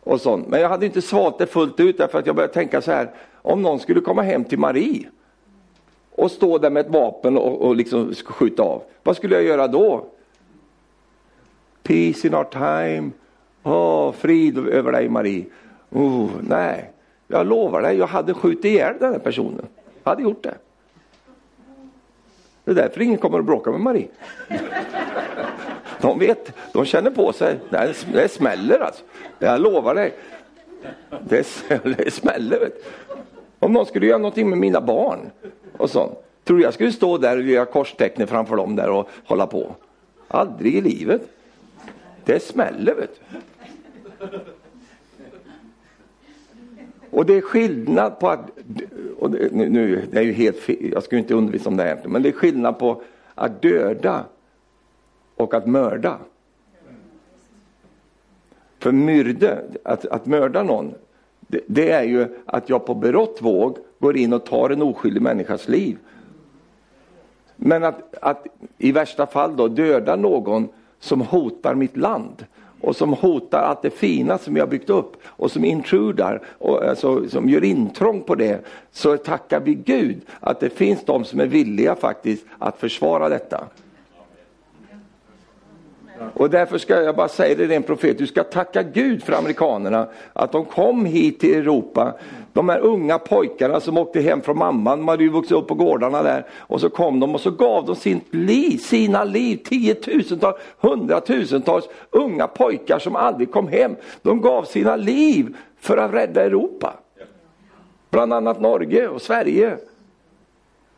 [0.03, 0.47] och sånt.
[0.47, 3.11] Men jag hade inte svalt det fullt ut därför att jag började tänka så här,
[3.41, 5.09] om någon skulle komma hem till Marie
[6.15, 9.67] och stå där med ett vapen och, och liksom skjuta av, vad skulle jag göra
[9.67, 10.05] då?
[11.83, 13.11] Peace in our time,
[13.63, 15.45] oh, frid över dig Marie.
[15.89, 16.91] Oh, nej,
[17.31, 19.65] jag lovar dig, jag hade skjutit ihjäl den här personen.
[20.03, 20.57] Jag hade gjort det.
[22.63, 24.07] Det är därför ingen kommer att bråka med Marie.
[26.01, 27.59] De vet, de känner på sig.
[27.69, 29.03] Det, det smäller alltså.
[29.39, 30.13] Jag lovar dig.
[31.21, 31.47] Det,
[31.97, 32.59] det smäller.
[32.59, 32.85] Vet.
[33.59, 35.19] Om någon skulle göra någonting med mina barn
[35.77, 36.13] och sånt.
[36.43, 39.75] Tror du jag skulle stå där och göra korstecken framför dem där och hålla på?
[40.27, 41.21] Aldrig i livet.
[42.25, 44.29] Det smäller vet du.
[47.11, 48.49] Och det är skillnad på att,
[49.19, 51.99] och det, nu, det är ju helt fel, jag skulle inte undervisa om det här
[52.05, 53.01] men det är skillnad på
[53.35, 54.25] att döda
[55.35, 56.17] och att mörda.
[58.79, 60.93] För myrde, att, att mörda någon,
[61.39, 65.21] det, det, är ju att jag på berått våg går in och tar en oskyldig
[65.21, 65.97] människas liv.
[67.55, 68.45] Men att, att
[68.77, 70.67] i värsta fall då döda någon
[70.99, 72.45] som hotar mitt land
[72.81, 76.83] och som hotar allt det fina som vi har byggt upp och som intrudar och
[76.83, 81.39] alltså, som gör intrång på det så tackar vi Gud att det finns de som
[81.39, 83.67] är villiga faktiskt att försvara detta.
[86.33, 90.07] Och därför ska jag bara säga det, rent profet, du ska tacka Gud för amerikanerna,
[90.33, 92.13] att de kom hit till Europa.
[92.53, 95.75] De här unga pojkarna som åkte hem från mamman, de hade ju vuxit upp på
[95.75, 100.57] gårdarna där, och så kom de och så gav de sin liv, sina liv, tiotusentals,
[100.79, 103.95] hundratusentals unga pojkar som aldrig kom hem.
[104.21, 106.93] De gav sina liv för att rädda Europa.
[108.09, 109.77] Bland annat Norge och Sverige.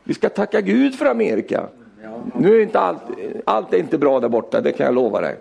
[0.04, 1.68] Vi ska tacka Gud för Amerika.
[2.36, 3.02] Nu är inte allt,
[3.44, 5.36] allt är inte bra där borta, det kan jag lova dig.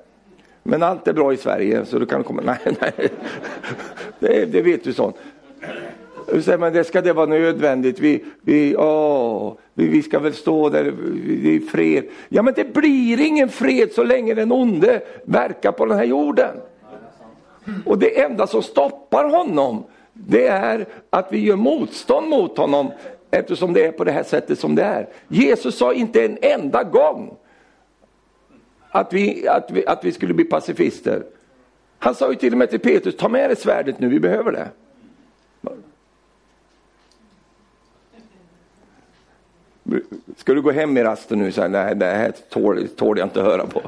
[0.64, 3.10] Men allt är bra i Sverige så du kan komma, nej, nej.
[4.20, 5.16] Det, det vet du sånt.
[6.60, 10.94] Men det ska det vara nödvändigt, vi, vi, åh, vi, vi ska väl stå där
[11.28, 12.04] i fred.
[12.30, 16.56] Ja men det blir ingen fred så länge den onde verkar på den här jorden.
[17.86, 19.84] Och det enda som stoppar honom,
[20.14, 22.92] det är att vi gör motstånd mot honom
[23.32, 25.08] eftersom det är på det här sättet som det är.
[25.28, 27.38] Jesus sa inte en enda gång
[28.90, 31.24] att vi, att vi, att vi skulle bli pacifister.
[32.00, 34.52] Han sa ju till och med till Petrus, ta med dig svärdet nu, vi behöver
[34.52, 34.68] det.
[40.36, 41.52] Ska du gå hem i rasten nu?
[41.52, 43.82] Så här, nej, det här tål, tål jag inte höra på.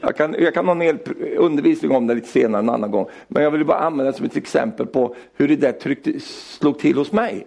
[0.00, 0.98] Jag kan, jag kan ha en hel
[1.36, 3.08] undervisning om det lite senare en annan gång.
[3.28, 6.78] Men jag vill bara använda det som ett exempel på hur det där tryckte, slog
[6.78, 7.46] till hos mig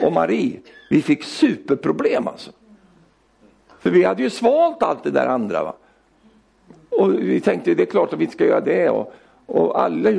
[0.00, 0.60] och Marie,
[0.90, 2.50] vi fick superproblem alltså.
[3.80, 5.64] För vi hade ju svalt allt det där andra.
[5.64, 5.74] Va?
[6.90, 8.90] Och vi tänkte det är klart att vi inte ska göra det.
[8.90, 9.14] Och,
[9.46, 10.10] och alla,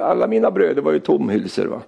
[0.00, 1.66] alla mina bröder var ju tomhylsor.
[1.66, 1.82] Va?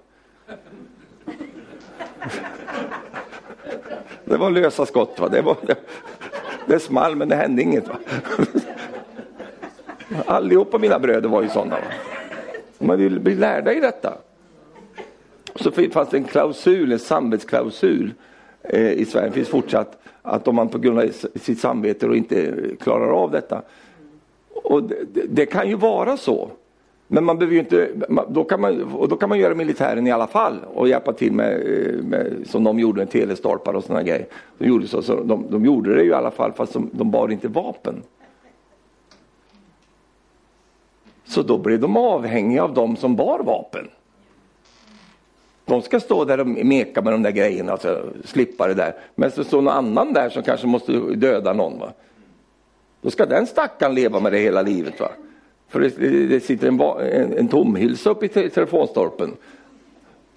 [4.25, 5.19] Det var lösa skott.
[5.19, 5.29] Va?
[5.29, 5.75] Det, var, det,
[6.65, 7.87] det small men det hände inget.
[7.87, 7.95] Va?
[10.25, 11.75] Allihopa mina bröder var ju sådana.
[11.75, 11.87] Va?
[12.77, 14.13] Man vill bli lärda i detta
[15.55, 18.13] så fanns det en klausul, en samvetsklausul
[18.63, 22.15] eh, i Sverige, det finns fortsatt, att om man på grund av sitt samvete och
[22.15, 23.61] inte klarar av detta.
[24.63, 26.49] Och det, det, kan ju vara så.
[27.07, 27.89] Men man behöver inte,
[28.29, 31.33] då kan man, och då kan man göra militären i alla fall och hjälpa till
[31.33, 34.25] med, eh, med som de gjorde med telestolpar och sådana grejer.
[34.57, 37.11] De gjorde, så, så de, de, gjorde det ju i alla fall fast de, de
[37.11, 38.03] bar inte vapen.
[41.25, 43.87] Så då blev de avhängiga av de som bar vapen.
[45.65, 48.95] De ska stå där och meka med de där grejerna, alltså, slippa det där.
[49.15, 51.79] Men så står någon annan där som kanske måste döda någon.
[51.79, 51.93] Va?
[53.01, 54.99] Då ska den stackaren leva med det hela livet.
[54.99, 55.11] Va?
[55.67, 55.89] För det,
[56.27, 59.35] det sitter en, en, en tomhylsa uppe i telefonstolpen.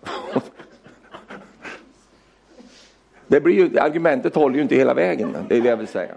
[3.27, 5.37] det blir ju, argumentet håller ju inte hela vägen.
[5.49, 6.15] Det är det jag vill säga.